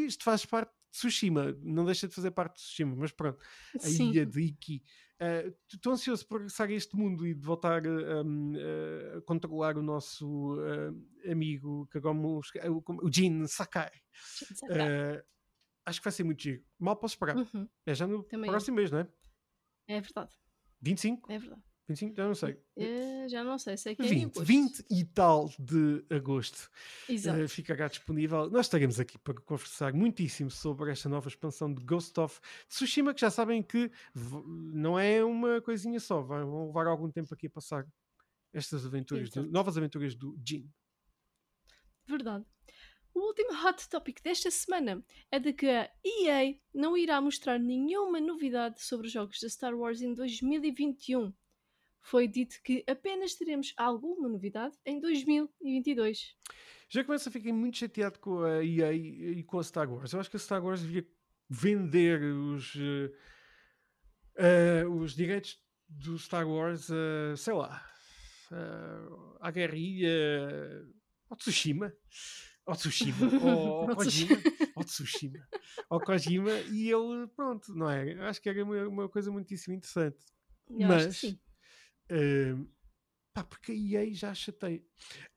isto 0.06 0.24
faz 0.24 0.44
parte 0.44 0.70
de 0.70 0.98
Tsushima, 0.98 1.56
não 1.62 1.84
deixa 1.84 2.06
de 2.06 2.14
fazer 2.14 2.30
parte 2.30 2.56
de 2.56 2.62
Tsushima, 2.62 2.94
mas 2.96 3.12
pronto, 3.12 3.42
a 3.76 3.78
Sim. 3.80 4.10
ilha 4.10 4.26
de 4.26 4.40
Iki. 4.42 4.82
Estou 5.72 5.92
ansioso 5.92 6.26
por 6.26 6.38
regressar 6.40 6.68
a 6.68 6.72
este 6.72 6.96
mundo 6.96 7.26
e 7.26 7.32
de 7.32 7.40
voltar 7.46 7.86
a, 7.86 8.22
um, 8.22 8.52
a 9.16 9.22
controlar 9.22 9.78
o 9.78 9.82
nosso 9.82 10.56
uh, 10.56 11.30
amigo 11.30 11.86
Kagome, 11.88 12.26
o, 12.26 12.42
Jin 13.10 13.46
Sakai. 13.46 13.90
Uh, 14.64 15.22
acho 15.86 16.00
que 16.00 16.04
vai 16.04 16.12
ser 16.12 16.24
muito 16.24 16.42
giro. 16.42 16.64
Mal 16.78 16.96
posso 16.96 17.14
esperar. 17.14 17.36
Uhum. 17.36 17.68
É 17.86 17.94
já 17.94 18.06
no 18.06 18.24
Também 18.24 18.50
próximo 18.50 18.76
mês, 18.76 18.90
não 18.90 18.98
é? 18.98 19.08
É 19.86 20.00
verdade. 20.00 20.32
25? 20.80 21.30
É 21.30 21.38
verdade. 21.38 21.62
25? 21.88 22.16
Já 22.16 22.26
não 22.26 22.34
sei. 22.34 22.56
Eh, 22.76 23.28
já 23.28 23.44
não 23.44 23.58
sei, 23.58 23.76
sei 23.76 23.94
que 23.96 24.02
é 24.02 24.06
em 24.06 24.08
20, 24.08 24.22
agosto. 24.24 24.44
20 24.44 24.84
e 24.90 25.04
tal 25.04 25.50
de 25.58 26.04
agosto 26.10 26.70
Exato. 27.08 27.42
uh, 27.42 27.48
ficará 27.48 27.88
disponível. 27.88 28.48
Nós 28.50 28.66
estaremos 28.66 28.98
aqui 29.00 29.18
para 29.18 29.34
conversar 29.34 29.92
muitíssimo 29.92 30.50
sobre 30.50 30.90
esta 30.92 31.08
nova 31.08 31.28
expansão 31.28 31.72
de 31.74 31.82
Ghost 31.84 32.18
of 32.20 32.40
Tsushima, 32.68 33.12
que 33.12 33.20
já 33.20 33.30
sabem 33.30 33.62
que 33.62 33.90
não 34.72 34.98
é 34.98 35.22
uma 35.24 35.60
coisinha 35.60 35.98
só, 36.00 36.22
vão 36.22 36.66
levar 36.68 36.86
algum 36.86 37.10
tempo 37.10 37.34
aqui 37.34 37.46
a 37.48 37.50
passar 37.50 37.86
estas 38.52 38.86
aventuras, 38.86 39.30
do- 39.30 39.50
novas 39.50 39.76
aventuras 39.76 40.14
do 40.14 40.38
Jin. 40.46 40.70
Verdade. 42.06 42.44
O 43.14 43.26
último 43.26 43.50
hot 43.66 43.88
topic 43.90 44.22
desta 44.22 44.50
semana 44.50 45.04
é 45.30 45.38
de 45.38 45.52
que 45.52 45.68
a 45.68 45.90
EA 46.02 46.56
não 46.72 46.96
irá 46.96 47.20
mostrar 47.20 47.58
nenhuma 47.58 48.18
novidade 48.20 48.82
sobre 48.82 49.06
os 49.06 49.12
jogos 49.12 49.38
da 49.40 49.48
Star 49.50 49.74
Wars 49.74 50.00
em 50.00 50.14
2021. 50.14 51.32
Foi 52.02 52.26
dito 52.26 52.60
que 52.62 52.84
apenas 52.86 53.34
teremos 53.34 53.72
alguma 53.76 54.28
novidade 54.28 54.76
em 54.84 55.00
2022. 55.00 56.36
Já 56.88 57.04
começo 57.04 57.28
a 57.28 57.32
ficar 57.32 57.52
muito 57.52 57.78
chateado 57.78 58.18
com 58.18 58.42
a 58.42 58.64
EA 58.64 58.92
e 58.92 59.42
com 59.44 59.58
a 59.58 59.62
Star 59.62 59.90
Wars. 59.90 60.12
Eu 60.12 60.20
acho 60.20 60.30
que 60.30 60.36
a 60.36 60.40
Star 60.40 60.62
Wars 60.64 60.82
devia 60.82 61.06
vender 61.48 62.20
os, 62.22 62.74
eh, 64.36 64.84
os 64.86 65.14
direitos 65.14 65.58
do 65.88 66.18
Star 66.18 66.48
Wars, 66.48 66.88
eh, 66.90 67.36
sei 67.36 67.52
lá, 67.52 67.84
eh, 68.50 69.36
à 69.40 69.50
guerrilha, 69.50 70.10
ao 71.28 71.36
Tsushima, 71.36 71.92
ao 72.66 72.74
Tsushima, 72.74 73.16
ao, 73.88 73.94
Kojima, 73.94 74.36
ao 74.74 74.84
Tsushima, 74.84 75.48
ao 75.90 76.00
Kojima, 76.00 76.52
e 76.70 76.90
ele, 76.90 77.26
pronto, 77.36 77.74
não 77.74 77.90
é? 77.90 78.12
Acho 78.28 78.40
que 78.40 78.48
era 78.48 78.64
uma, 78.64 78.88
uma 78.88 79.08
coisa 79.08 79.30
muitíssimo 79.30 79.74
interessante. 79.74 80.24
Eu 80.70 80.88
Mas, 80.88 81.20
pá, 83.34 83.44
porque 83.44 83.72
a 83.72 83.74
EA 83.74 84.12
já 84.14 84.34
chatei. 84.34 84.84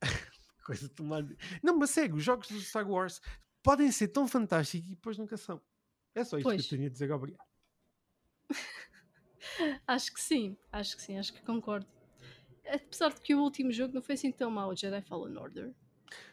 Coisa 0.64 0.88
tomada. 0.88 1.36
Não, 1.62 1.76
mas 1.78 1.90
sério, 1.90 2.16
os 2.16 2.24
jogos 2.24 2.48
do 2.48 2.60
Star 2.60 2.88
Wars 2.90 3.20
podem 3.62 3.90
ser 3.92 4.08
tão 4.08 4.26
fantásticos 4.26 4.88
e 4.90 4.94
depois 4.94 5.16
nunca 5.18 5.36
são. 5.36 5.60
É 6.14 6.24
só 6.24 6.36
isto 6.38 6.44
Pois. 6.48 6.66
que 6.66 6.74
eu 6.74 6.78
tenho 6.78 6.88
a 6.88 6.92
dizer, 6.92 7.12
obrigado. 7.12 7.44
Acho 9.86 10.12
que 10.12 10.20
sim, 10.20 10.56
acho 10.72 10.96
que 10.96 11.02
sim, 11.02 11.18
acho 11.18 11.32
que 11.32 11.40
concordo. 11.42 11.86
Apesar 12.68 13.12
de 13.14 13.20
que 13.20 13.34
o 13.34 13.40
último 13.40 13.70
jogo 13.72 13.94
não 13.94 14.02
foi 14.02 14.14
assim 14.16 14.32
tão 14.32 14.50
mau, 14.50 14.70
o 14.70 14.76
Jedi 14.76 15.00
Fallen 15.02 15.36
Order. 15.36 15.72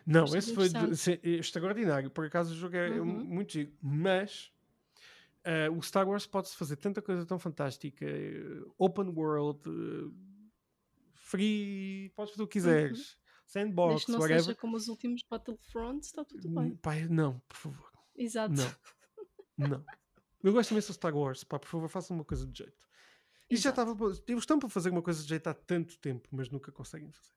Não, 0.05 0.25
esse 0.35 0.53
foi 0.53 0.67
de- 0.69 1.19
extraordinário. 1.37 2.09
Por 2.09 2.25
acaso 2.25 2.53
o 2.53 2.57
jogo 2.57 2.75
é 2.75 2.99
Uhum. 2.99 3.05
muito 3.23 3.53
giro. 3.53 3.71
Mas 3.81 4.51
eh, 5.43 5.69
o 5.69 5.81
Star 5.81 6.07
Wars 6.07 6.25
pode-se 6.25 6.55
fazer 6.55 6.75
tanta 6.77 7.01
coisa 7.01 7.25
tão 7.25 7.37
fantástica. 7.37 8.05
eh, 8.05 8.61
open 8.77 9.09
world, 9.09 9.59
eh, 9.69 10.32
free, 11.37 12.11
podes 12.15 12.31
fazer 12.33 12.43
o 12.43 12.47
que 12.47 12.53
quiseres. 12.53 13.17
Sandbox, 13.47 13.87
Uhum. 13.87 13.89
Desde 13.93 14.05
que 14.05 14.11
não 14.11 14.19
whatever. 14.19 14.43
seja 14.43 14.55
como 14.55 14.77
os 14.77 14.87
últimos 14.87 15.23
Battlefronts, 15.29 16.07
está 16.07 16.23
tudo 16.23 16.47
Hum, 16.49 16.55
bem. 16.55 16.75
Pai, 16.77 17.07
não, 17.07 17.39
por 17.47 17.57
favor. 17.57 17.91
Exato. 18.15 18.53
Não. 19.57 19.67
Não. 19.67 19.85
Eu 20.43 20.51
gosto 20.53 20.71
imenso 20.71 20.87
do 20.89 20.93
Star 20.95 21.15
Wars. 21.15 21.43
Pá, 21.43 21.57
por 21.59 21.67
favor, 21.69 21.89
façam 21.89 22.15
uma 22.17 22.25
coisa 22.25 22.45
de 22.47 22.57
jeito. 22.57 22.87
Isto 23.49 23.63
já 23.63 23.69
estava. 23.69 23.91
Eles 24.27 24.41
estão 24.43 24.57
para 24.59 24.69
fazer 24.69 24.89
uma 24.89 25.01
coisa 25.01 25.21
de 25.21 25.29
jeito 25.29 25.47
há 25.47 25.53
tanto 25.53 25.97
tempo, 25.99 26.27
mas 26.31 26.49
nunca 26.49 26.71
conseguem 26.71 27.11
fazer. 27.11 27.33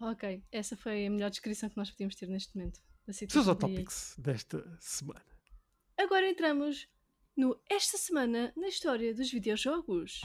Ok, 0.00 0.42
essa 0.50 0.76
foi 0.76 1.06
a 1.06 1.10
melhor 1.10 1.30
descrição 1.30 1.68
que 1.68 1.76
nós 1.76 1.90
podíamos 1.90 2.14
ter 2.16 2.28
neste 2.28 2.56
momento. 2.56 2.80
Seus 3.10 3.46
topics 3.46 4.14
desta 4.18 4.76
semana. 4.80 5.24
Agora 5.98 6.28
entramos 6.28 6.88
no 7.36 7.60
Esta 7.68 7.98
Semana 7.98 8.52
na 8.56 8.68
História 8.68 9.14
dos 9.14 9.30
Videojogos. 9.30 10.22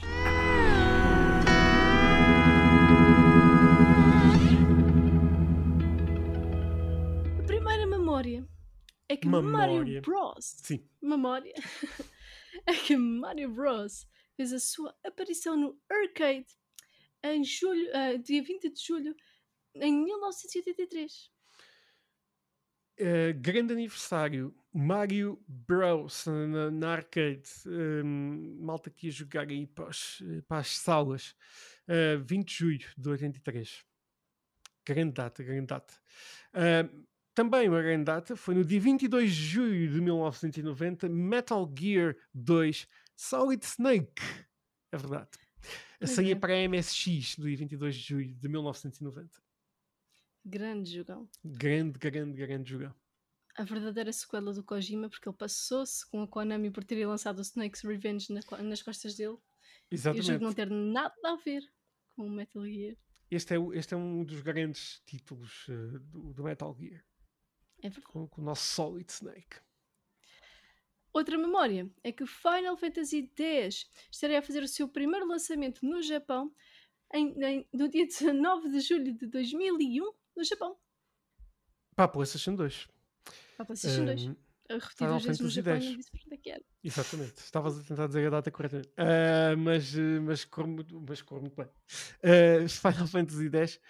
Memória 8.20 8.48
é 9.08 9.16
que 9.16 9.26
Mario 9.26 9.50
Memória. 9.50 10.00
Bros. 10.02 10.44
Sim. 10.44 10.88
Memória 11.02 11.54
é 12.66 12.72
que 12.74 12.96
Mario 12.96 13.50
Bros. 13.50 14.06
fez 14.36 14.52
a 14.52 14.60
sua 14.60 14.96
aparição 15.04 15.56
no 15.56 15.80
arcade 15.90 16.46
em 17.22 17.44
julho, 17.44 17.86
ah, 17.94 18.16
dia 18.16 18.42
20 18.42 18.70
de 18.70 18.80
julho 18.80 19.14
em 19.74 19.92
1983. 20.04 21.30
Eh, 22.98 23.32
grande 23.32 23.72
aniversário. 23.72 24.54
Mario 24.72 25.42
Bros. 25.48 26.26
na, 26.26 26.70
na 26.70 26.92
arcade. 26.92 27.48
Hum, 27.66 28.58
malta 28.60 28.90
que 28.90 29.06
ia 29.06 29.12
jogar 29.12 29.48
aí 29.48 29.66
para, 29.66 29.88
os- 29.88 30.22
para 30.46 30.58
as 30.58 30.68
salas. 30.76 31.34
Eh, 31.88 32.16
20 32.18 32.48
de 32.48 32.54
julho 32.54 32.78
de 32.96 33.08
83. 33.08 33.84
Grande 34.86 35.12
data, 35.12 35.42
grande 35.42 35.66
data. 35.66 35.94
Eh, 36.54 36.88
também 37.34 37.68
uma 37.68 37.80
grande 37.80 38.04
data 38.04 38.36
foi 38.36 38.54
no 38.54 38.64
dia 38.64 38.80
22 38.80 39.34
de 39.34 39.42
julho 39.42 39.92
de 39.92 40.00
1990, 40.00 41.08
Metal 41.08 41.72
Gear 41.78 42.16
2 42.34 42.86
Solid 43.16 43.64
Snake. 43.64 44.22
É 44.92 44.96
verdade. 44.96 45.28
Pois 45.98 46.10
Saía 46.10 46.32
é. 46.32 46.34
para 46.34 46.54
a 46.54 46.68
MSX 46.68 47.36
no 47.38 47.46
dia 47.46 47.56
22 47.56 47.94
de 47.94 48.00
julho 48.00 48.34
de 48.34 48.48
1990. 48.48 49.30
Grande 50.44 50.90
jogão. 50.90 51.28
Grande, 51.44 51.98
grande, 51.98 52.36
grande 52.38 52.70
jogão. 52.70 52.94
A 53.56 53.64
verdadeira 53.64 54.12
sequela 54.12 54.52
do 54.52 54.64
Kojima, 54.64 55.10
porque 55.10 55.28
ele 55.28 55.36
passou-se 55.36 56.08
com 56.08 56.22
a 56.22 56.26
Konami 56.26 56.70
por 56.70 56.82
ter 56.82 57.04
lançado 57.06 57.38
o 57.38 57.42
Snake's 57.42 57.82
Revenge 57.82 58.32
nas 58.32 58.82
costas 58.82 59.16
dele 59.16 59.36
e 59.90 59.94
o 59.94 59.96
Exatamente. 59.96 60.26
jogo 60.26 60.44
não 60.44 60.52
ter 60.54 60.70
nada 60.70 61.14
a 61.24 61.36
ver 61.36 61.62
com 62.14 62.26
o 62.26 62.30
Metal 62.30 62.64
Gear. 62.64 62.96
Este 63.30 63.54
é, 63.54 63.58
este 63.74 63.94
é 63.94 63.96
um 63.96 64.24
dos 64.24 64.40
grandes 64.40 65.02
títulos 65.04 65.66
eh, 65.68 65.98
do, 66.00 66.32
do 66.32 66.42
Metal 66.42 66.74
Gear, 66.78 67.04
É 67.82 67.88
verdade. 67.88 68.06
com, 68.06 68.26
com 68.28 68.40
o 68.40 68.44
nosso 68.44 68.62
Solid 68.74 69.10
Snake. 69.10 69.56
Outra 71.12 71.36
memória 71.36 71.90
é 72.04 72.12
que 72.12 72.24
Final 72.24 72.76
Fantasy 72.76 73.28
X 73.36 73.86
estaria 74.10 74.38
a 74.38 74.42
fazer 74.42 74.62
o 74.62 74.68
seu 74.68 74.88
primeiro 74.88 75.26
lançamento 75.26 75.84
no 75.84 76.00
Japão 76.02 76.54
em- 77.12 77.34
em- 77.44 77.68
no 77.72 77.88
dia 77.88 78.06
19 78.06 78.68
de 78.70 78.80
julho 78.80 79.12
de 79.14 79.26
2001 79.26 80.12
no 80.36 80.44
Japão. 80.44 80.76
Para 81.96 82.04
a 82.04 82.08
PlayStation 82.08 82.54
2. 82.54 82.86
Para 83.56 83.62
a 83.64 83.64
PlayStation 83.66 84.04
2. 84.04 84.26
Ahm, 84.26 84.36
Eu 84.68 84.78
repeti 84.78 85.04
duas 85.04 85.24
vezes 85.24 85.40
no 85.40 85.50
Japão 85.50 85.76
e 85.78 85.96
disse 85.96 86.10
para 86.12 86.20
onde 86.26 86.34
é 86.34 86.38
que 86.38 86.50
era. 86.50 86.64
exatamente. 86.84 87.38
Estavas 87.38 87.78
a 87.80 87.82
tentar 87.82 88.06
dizer 88.06 88.26
a 88.28 88.30
data 88.30 88.50
corretamente. 88.52 88.90
Ah, 88.96 89.56
mas, 89.58 89.96
eh, 89.98 90.20
mas, 90.20 90.44
corre 90.44 90.68
muito, 90.68 91.00
mas 91.08 91.20
corre 91.22 91.40
muito 91.40 91.56
bem. 91.56 91.68
Ah, 92.22 92.68
Final 92.68 93.06
Fantasy 93.08 93.50
X, 93.52 93.80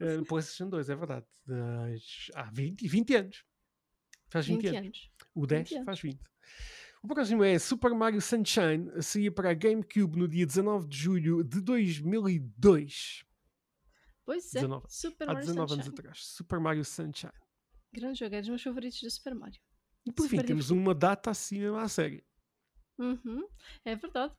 eh, 0.00 0.22
PlayStation 0.26 0.68
2, 0.68 0.88
é 0.90 0.94
verdade. 0.96 1.26
Das- 1.46 2.30
há 2.34 2.50
20, 2.50 2.86
20 2.88 3.14
anos. 3.14 3.44
Faz 4.28 4.46
20, 4.46 4.62
20 4.62 4.76
anos. 4.76 4.86
anos. 4.86 5.10
O 5.34 5.46
10 5.46 5.68
20 5.70 5.84
faz 5.84 6.00
20. 6.00 6.20
O 7.02 7.08
próximo 7.08 7.42
é 7.42 7.58
Super 7.58 7.92
Mario 7.94 8.20
Sunshine, 8.20 9.02
saía 9.02 9.32
para 9.32 9.50
a 9.50 9.54
GameCube 9.54 10.18
no 10.18 10.28
dia 10.28 10.44
19 10.46 10.86
de 10.86 10.96
julho 10.98 11.42
de 11.42 11.60
2002. 11.60 13.24
Pois 14.24 14.54
é, 14.54 14.60
19. 14.60 14.86
Super 14.88 15.24
Há 15.28 15.32
Mario 15.32 15.46
19 15.48 15.72
anos 15.72 15.84
Sunshine. 15.86 15.98
atrás. 16.00 16.26
Super 16.26 16.60
Mario 16.60 16.84
Sunshine. 16.84 17.32
Grande 17.92 18.18
jogo, 18.18 18.34
é 18.34 18.40
dos 18.40 18.48
meus 18.50 18.62
favoritos 18.62 19.00
do 19.00 19.10
Super 19.10 19.34
Mario. 19.34 19.60
E 20.06 20.12
por 20.12 20.28
fim, 20.28 20.40
temos 20.42 20.70
uma 20.70 20.94
data 20.94 21.30
assim 21.30 21.64
à 21.76 21.88
série. 21.88 22.24
Uhum, 22.98 23.48
é 23.84 23.96
verdade. 23.96 24.34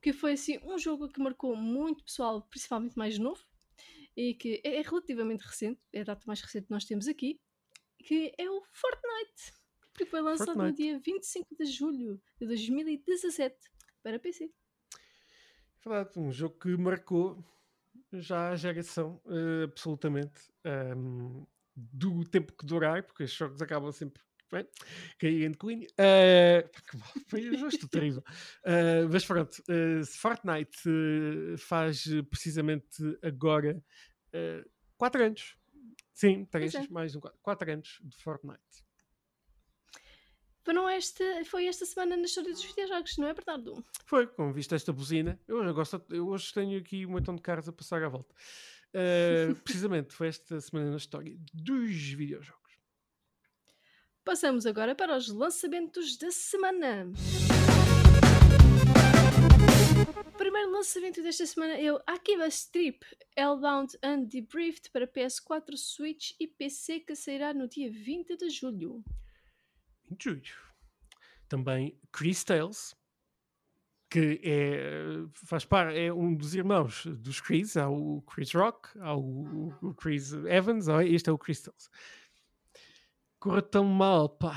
Que 0.00 0.12
foi 0.12 0.32
assim 0.32 0.58
um 0.64 0.78
jogo 0.78 1.08
que 1.08 1.20
marcou 1.20 1.54
muito 1.56 2.04
pessoal, 2.04 2.42
principalmente 2.48 2.96
mais 2.96 3.18
novo, 3.18 3.42
e 4.16 4.34
que 4.34 4.60
é 4.64 4.76
é 4.76 4.82
relativamente 4.82 5.42
recente, 5.42 5.80
é 5.92 6.00
a 6.00 6.04
data 6.04 6.24
mais 6.26 6.40
recente 6.40 6.66
que 6.66 6.70
nós 6.70 6.84
temos 6.84 7.06
aqui, 7.08 7.40
que 7.98 8.32
é 8.38 8.50
o 8.50 8.62
Fortnite, 8.72 9.52
que 9.94 10.04
foi 10.06 10.20
lançado 10.20 10.48
no 10.48 10.54
Fortnite. 10.54 10.82
dia 10.82 11.00
25 11.00 11.56
de 11.56 11.66
julho 11.66 12.20
de 12.40 12.46
2017 12.46 13.56
para 14.02 14.18
PC. 14.18 14.50
É 15.84 15.88
verdade, 15.88 16.18
um 16.18 16.32
jogo 16.32 16.58
que 16.58 16.76
marcou 16.76 17.44
já 18.12 18.50
a 18.50 18.56
geração, 18.56 19.20
eh, 19.26 19.64
absolutamente, 19.64 20.52
ehm, 20.64 21.44
do 21.74 22.24
tempo 22.24 22.52
que 22.52 22.66
durar, 22.66 23.02
porque 23.02 23.24
estes 23.24 23.38
jogos 23.38 23.62
acabam 23.62 23.90
sempre 23.90 24.22
Caí 25.18 25.44
em 25.44 25.52
Queen. 25.52 25.86
Uh, 25.86 26.68
foi 27.28 27.42
justo, 27.56 27.88
terrível. 27.88 28.22
Uh, 28.64 29.08
mas 29.10 29.24
pronto, 29.24 29.62
uh, 29.68 30.04
Fortnite 30.06 30.88
uh, 30.88 31.58
faz 31.58 32.04
precisamente 32.28 33.18
agora 33.22 33.82
4 34.96 35.24
anos. 35.24 35.56
Sim, 36.12 36.44
3 36.44 36.74
é. 36.74 36.86
mais 36.90 37.16
um 37.16 37.20
4 37.20 37.72
anos 37.72 38.00
de 38.02 38.16
Fortnite. 38.18 38.60
Foram 40.64 40.88
esta, 40.88 41.24
foi 41.44 41.66
esta 41.66 41.84
semana 41.84 42.16
na 42.16 42.22
história 42.22 42.52
dos 42.52 42.64
videojogos, 42.64 43.16
não 43.18 43.26
é 43.26 43.34
verdade? 43.34 43.64
Foi, 44.06 44.28
como 44.28 44.52
viste 44.52 44.74
esta 44.74 44.92
buzina. 44.92 45.40
Eu, 45.48 45.64
eu, 45.64 45.74
gosto, 45.74 46.00
eu 46.10 46.28
hoje 46.28 46.52
tenho 46.54 46.78
aqui 46.78 47.04
um 47.04 47.10
montão 47.10 47.34
de 47.34 47.42
carros 47.42 47.68
a 47.68 47.72
passar 47.72 48.02
à 48.02 48.08
volta. 48.08 48.32
Precisamente, 49.64 50.14
foi 50.14 50.28
esta 50.28 50.60
semana 50.60 50.90
na 50.90 50.98
história 50.98 51.36
dos 51.52 51.90
videojogos. 51.90 52.61
Passamos 54.24 54.66
agora 54.66 54.94
para 54.94 55.16
os 55.16 55.28
lançamentos 55.28 56.16
da 56.16 56.30
semana. 56.30 57.10
O 60.16 60.38
primeiro 60.38 60.70
lançamento 60.70 61.20
desta 61.24 61.44
semana 61.44 61.74
é 61.74 61.92
o 61.92 62.00
Akiba 62.06 62.46
Strip 62.46 63.04
Hellbound 63.36 63.98
and 64.00 64.26
Debriefed 64.26 64.90
para 64.92 65.08
PS4, 65.08 65.76
Switch 65.76 66.34
e 66.38 66.46
PC 66.46 67.00
que 67.00 67.16
sairá 67.16 67.52
no 67.52 67.66
dia 67.66 67.90
20 67.90 68.36
de 68.36 68.48
julho. 68.48 69.02
20 70.08 70.18
de 70.18 70.24
julho. 70.24 70.54
Também 71.48 71.98
Chris 72.12 72.44
Tales, 72.44 72.94
que 74.08 74.40
é, 74.44 75.16
faz 75.34 75.64
parte, 75.64 75.98
é 75.98 76.12
um 76.12 76.32
dos 76.32 76.54
irmãos 76.54 77.06
dos 77.06 77.40
Chris, 77.40 77.76
há 77.76 77.90
o 77.90 78.22
Chris 78.22 78.52
Rock, 78.52 78.88
há 79.00 79.16
o, 79.16 79.74
o 79.82 79.92
Chris 79.94 80.32
Evans, 80.32 80.86
este 81.04 81.28
é 81.28 81.32
o 81.32 81.38
Chris 81.38 81.60
Tales 81.60 81.90
corra 83.42 83.60
tão 83.60 83.84
mal, 83.84 84.28
pá. 84.28 84.56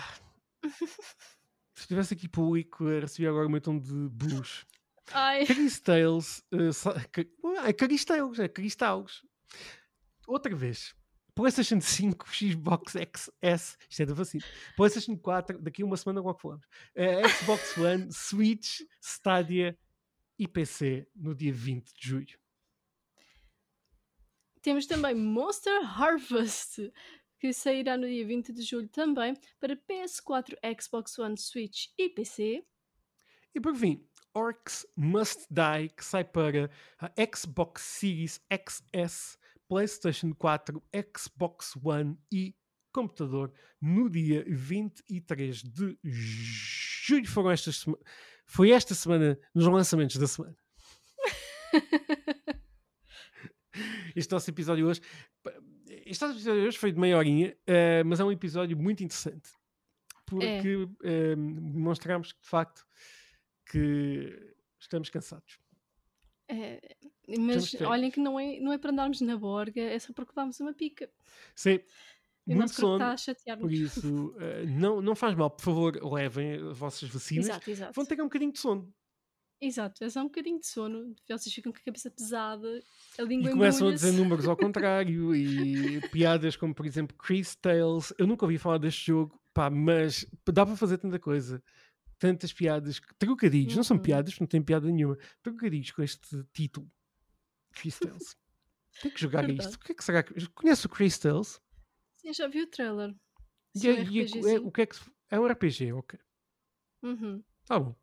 Se 1.73 1.87
tivesse 1.87 2.13
aqui 2.13 2.29
público, 2.29 2.85
recebia 2.85 3.29
agora 3.29 3.47
um 3.47 3.59
tom 3.59 3.79
de 3.79 4.09
blues. 4.09 4.63
Ai. 5.11 5.45
Caristales. 5.45 6.43
Uh, 6.51 7.59
é 7.65 7.73
Caristales, 7.73 8.39
é 8.39 8.47
Cristales. 8.47 9.23
Outra 10.27 10.55
vez. 10.55 10.95
PlayStation 11.33 11.81
5, 11.81 12.33
Xbox 12.33 12.93
XS, 12.93 13.77
isto 13.89 14.01
é 14.03 14.05
da 14.05 14.13
vacina. 14.13 14.45
PlayStation 14.77 15.17
4, 15.17 15.59
daqui 15.59 15.81
a 15.81 15.85
uma 15.85 15.97
semana 15.97 16.21
logo 16.21 16.39
falamos. 16.39 16.65
Uh, 16.95 17.27
Xbox 17.27 17.75
One, 17.77 18.13
Switch, 18.13 18.81
Stadia 19.01 19.77
e 20.39 20.47
PC 20.47 21.07
no 21.13 21.35
dia 21.35 21.51
20 21.51 21.91
de 21.91 22.07
julho. 22.07 22.39
Temos 24.61 24.85
também 24.85 25.13
Monster 25.13 25.81
Harvest 25.83 26.91
que 27.45 27.53
sairá 27.53 27.95
no 27.95 28.08
dia 28.08 28.25
20 28.25 28.51
de 28.51 28.63
julho 28.63 28.88
também 28.88 29.38
para 29.60 29.75
PS4, 29.75 30.55
Xbox 30.81 31.19
One, 31.19 31.38
Switch 31.38 31.89
e 31.95 32.10
PC. 32.10 32.65
E 33.53 33.62
por 33.62 33.75
fim, 33.75 34.03
Orcs 34.34 34.88
Must 34.97 35.45
Die, 35.51 35.89
que 35.95 36.03
sai 36.03 36.23
para 36.23 36.71
a 36.97 37.12
Xbox 37.23 37.84
Series 37.84 38.41
XS, 38.51 39.38
PlayStation 39.67 40.34
4, 40.34 40.81
Xbox 41.15 41.75
One 41.84 42.17
e 42.34 42.55
computador 42.91 43.53
no 43.79 44.10
dia 44.10 44.43
23 44.47 45.62
de 45.62 45.99
julho. 46.03 47.27
Foram 47.27 47.51
estas 47.51 47.86
Foi 48.47 48.71
esta 48.71 48.95
semana 48.95 49.39
nos 49.53 49.67
lançamentos 49.67 50.15
da 50.15 50.25
semana. 50.25 50.58
este 54.15 54.31
nosso 54.31 54.49
episódio 54.49 54.88
hoje 54.88 55.01
este 56.05 56.23
episódio 56.25 56.63
hoje 56.63 56.77
foi 56.77 56.91
de 56.91 56.99
meia 56.99 57.17
horinha, 57.17 57.57
uh, 57.67 58.05
mas 58.05 58.19
é 58.19 58.23
um 58.23 58.31
episódio 58.31 58.77
muito 58.77 59.03
interessante. 59.03 59.49
Porque 60.25 60.87
é. 61.03 61.33
uh, 61.33 61.35
demonstramos 61.35 62.31
que, 62.31 62.41
de 62.41 62.47
facto, 62.47 62.85
que 63.65 64.53
estamos 64.79 65.09
cansados. 65.09 65.59
É, 66.47 66.79
mas 67.39 67.73
olhem 67.81 68.11
que 68.11 68.19
não 68.19 68.39
é, 68.39 68.59
não 68.59 68.71
é 68.71 68.77
para 68.77 68.91
andarmos 68.91 69.19
na 69.21 69.35
borga, 69.35 69.81
é 69.81 69.97
só 69.97 70.13
porque 70.13 70.31
vamos 70.35 70.59
uma 70.59 70.73
pica. 70.73 71.09
Sim. 71.55 71.79
E 72.47 72.53
muito 72.53 72.75
sono, 72.75 73.03
por 73.59 73.71
isso 73.71 74.27
uh, 74.35 74.67
não, 74.67 75.01
não 75.01 75.15
faz 75.15 75.33
mal, 75.33 75.49
por 75.49 75.63
favor, 75.63 76.13
levem 76.13 76.53
as 76.53 76.77
vossas 76.77 77.09
vacinas. 77.09 77.47
Exato, 77.47 77.71
exato. 77.71 77.93
Vão 77.93 78.05
ter 78.05 78.21
um 78.21 78.25
bocadinho 78.25 78.51
de 78.51 78.59
sono. 78.59 78.93
Exato, 79.61 80.03
é 80.03 80.09
só 80.09 80.21
um 80.21 80.25
bocadinho 80.25 80.59
de 80.59 80.67
sono, 80.67 81.15
vocês 81.27 81.53
ficam 81.53 81.71
com 81.71 81.79
a 81.79 81.81
cabeça 81.81 82.11
pesada, 82.11 82.67
a 83.17 83.21
língua 83.21 83.49
E 83.49 83.53
começam 83.53 83.87
a 83.87 83.93
dizer 83.93 84.11
números 84.11 84.47
ao 84.47 84.57
contrário 84.57 85.33
e 85.33 86.01
piadas 86.11 86.55
como, 86.57 86.75
por 86.75 86.85
exemplo, 86.85 87.15
Chris 87.17 87.55
Tales. 87.55 88.13
Eu 88.17 88.27
nunca 88.27 88.45
ouvi 88.45 88.57
falar 88.57 88.77
deste 88.77 89.07
jogo, 89.07 89.39
pá, 89.53 89.69
mas 89.69 90.25
dá 90.45 90.65
para 90.65 90.75
fazer 90.75 90.97
tanta 90.97 91.17
coisa. 91.17 91.63
Tantas 92.19 92.51
piadas, 92.51 93.01
trocadilhos, 93.17 93.73
uhum. 93.73 93.77
não 93.77 93.83
são 93.83 93.97
uhum. 93.97 94.03
piadas, 94.03 94.39
não 94.39 94.47
tem 94.47 94.61
piada 94.61 94.89
nenhuma. 94.89 95.17
Trocadilhos 95.41 95.91
com 95.91 96.03
este 96.03 96.43
título, 96.53 96.89
Chris 97.71 97.97
Tales. 97.97 98.35
Tem 99.01 99.11
que 99.11 99.19
jogar 99.19 99.45
Verdade. 99.45 99.67
isto. 99.67 99.75
O 99.75 99.79
que 99.79 99.91
é 99.91 99.95
que 99.95 100.03
será 100.03 100.23
que. 100.23 100.47
Conhece 100.49 100.85
o 100.85 100.89
Chris 100.89 101.17
Tales? 101.17 101.61
Sim, 102.17 102.33
já 102.33 102.47
vi 102.47 102.61
o 102.61 102.67
trailer. 102.67 103.13
E, 103.75 103.87
é, 103.87 104.03
e 104.03 104.19
é, 104.21 104.55
é, 104.55 104.59
o 104.59 104.71
que 104.71 104.81
é 104.81 104.85
que. 104.85 104.97
É 105.29 105.39
um 105.39 105.47
RPG, 105.47 105.91
ok. 105.93 106.19
Uhum. 107.03 107.43
Tá 107.65 107.79
bom. 107.79 107.95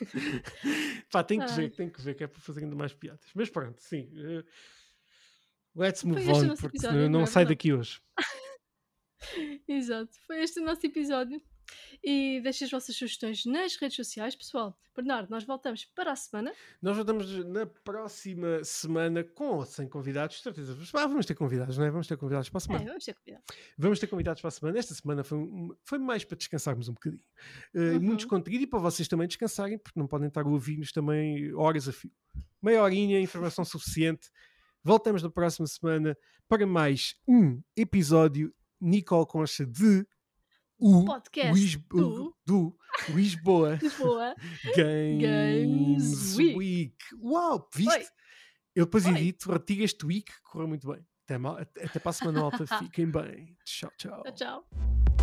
Pá, 1.10 1.24
tem 1.24 1.40
que 1.40 1.52
ver, 1.52 1.70
tem 1.70 1.88
que 1.88 2.00
ver, 2.00 2.14
que 2.14 2.24
é 2.24 2.26
para 2.26 2.40
fazer 2.40 2.64
ainda 2.64 2.76
mais 2.76 2.92
piadas. 2.92 3.30
Mas 3.34 3.50
pronto, 3.50 3.80
sim. 3.80 4.10
Uh, 4.14 4.44
let's 5.74 6.04
move 6.04 6.28
on, 6.30 6.56
porque 6.56 6.78
episódio, 6.78 7.00
não, 7.02 7.20
não 7.20 7.26
sai 7.26 7.44
daqui 7.44 7.72
hoje. 7.72 8.00
Exato, 9.68 10.12
foi 10.26 10.42
este 10.42 10.60
o 10.60 10.64
nosso 10.64 10.86
episódio 10.86 11.40
e 12.02 12.40
deixem 12.42 12.66
as 12.66 12.70
vossas 12.70 12.96
sugestões 12.96 13.44
nas 13.44 13.76
redes 13.76 13.96
sociais, 13.96 14.34
pessoal. 14.34 14.78
Bernardo, 14.94 15.28
nós 15.28 15.44
voltamos 15.44 15.84
para 15.84 16.12
a 16.12 16.16
semana. 16.16 16.52
Nós 16.80 16.96
voltamos 16.96 17.44
na 17.44 17.66
próxima 17.66 18.64
semana 18.64 19.22
com 19.22 19.56
ou 19.56 19.66
sem 19.66 19.86
convidados, 19.86 20.40
certeza. 20.40 20.76
Ah, 20.94 21.06
vamos 21.06 21.26
ter 21.26 21.34
convidados, 21.34 21.76
não 21.76 21.84
é? 21.84 21.90
Vamos 21.90 22.06
ter 22.06 22.16
convidados 22.16 22.48
para 22.48 22.58
a 22.58 22.60
semana. 22.60 22.84
É, 22.84 22.88
vamos 22.88 23.04
ter 23.04 23.14
convidados. 23.14 23.46
Vamos 23.76 23.98
ter 23.98 24.06
convidados 24.06 24.40
para 24.40 24.48
a 24.48 24.52
semana. 24.52 24.78
Esta 24.78 24.94
semana 24.94 25.22
foi, 25.22 25.38
foi 25.84 25.98
mais 25.98 26.24
para 26.24 26.36
descansarmos 26.36 26.88
um 26.88 26.94
bocadinho. 26.94 27.22
Uh, 27.74 27.80
uhum. 27.80 28.00
Muito 28.00 28.26
conteúdo 28.26 28.62
e 28.62 28.66
para 28.66 28.78
vocês 28.78 29.06
também 29.06 29.28
descansarem, 29.28 29.78
porque 29.78 30.00
não 30.00 30.06
podem 30.06 30.28
estar 30.28 30.42
a 30.42 30.48
ouvir-nos 30.48 30.92
também 30.92 31.52
horas 31.54 31.88
a 31.88 31.92
fio. 31.92 32.10
Meia 32.62 32.82
horinha, 32.82 33.20
informação 33.20 33.64
suficiente. 33.64 34.30
Voltamos 34.82 35.22
na 35.22 35.30
próxima 35.30 35.66
semana 35.66 36.16
para 36.48 36.66
mais 36.66 37.16
um 37.28 37.60
episódio 37.76 38.54
Nicole 38.80 39.26
Concha 39.26 39.66
de 39.66 40.06
o 40.78 41.04
podcast 41.04 41.52
Luís, 41.52 41.76
do, 41.88 42.36
do 42.44 42.76
Lisboa, 43.10 43.78
Lisboa 43.82 44.34
Games, 44.76 45.22
Games 45.22 46.36
Week. 46.36 46.56
Week. 46.56 46.96
Uau, 47.22 47.68
viste? 47.74 47.96
Oi. 47.96 48.06
Eu 48.74 48.84
depois 48.84 49.06
Oi. 49.06 49.12
edito, 49.12 49.50
retiro 49.50 49.84
este 49.84 50.04
week, 50.04 50.30
correu 50.44 50.68
muito 50.68 50.86
bem. 50.86 51.04
Até, 51.58 51.84
até 51.84 51.98
para 51.98 52.10
a 52.10 52.12
semana 52.12 52.40
alta, 52.40 52.66
fiquem 52.78 53.10
bem. 53.10 53.56
Tchau, 53.64 53.90
tchau. 53.96 54.22
Tchau, 54.22 54.34
tchau. 54.34 55.15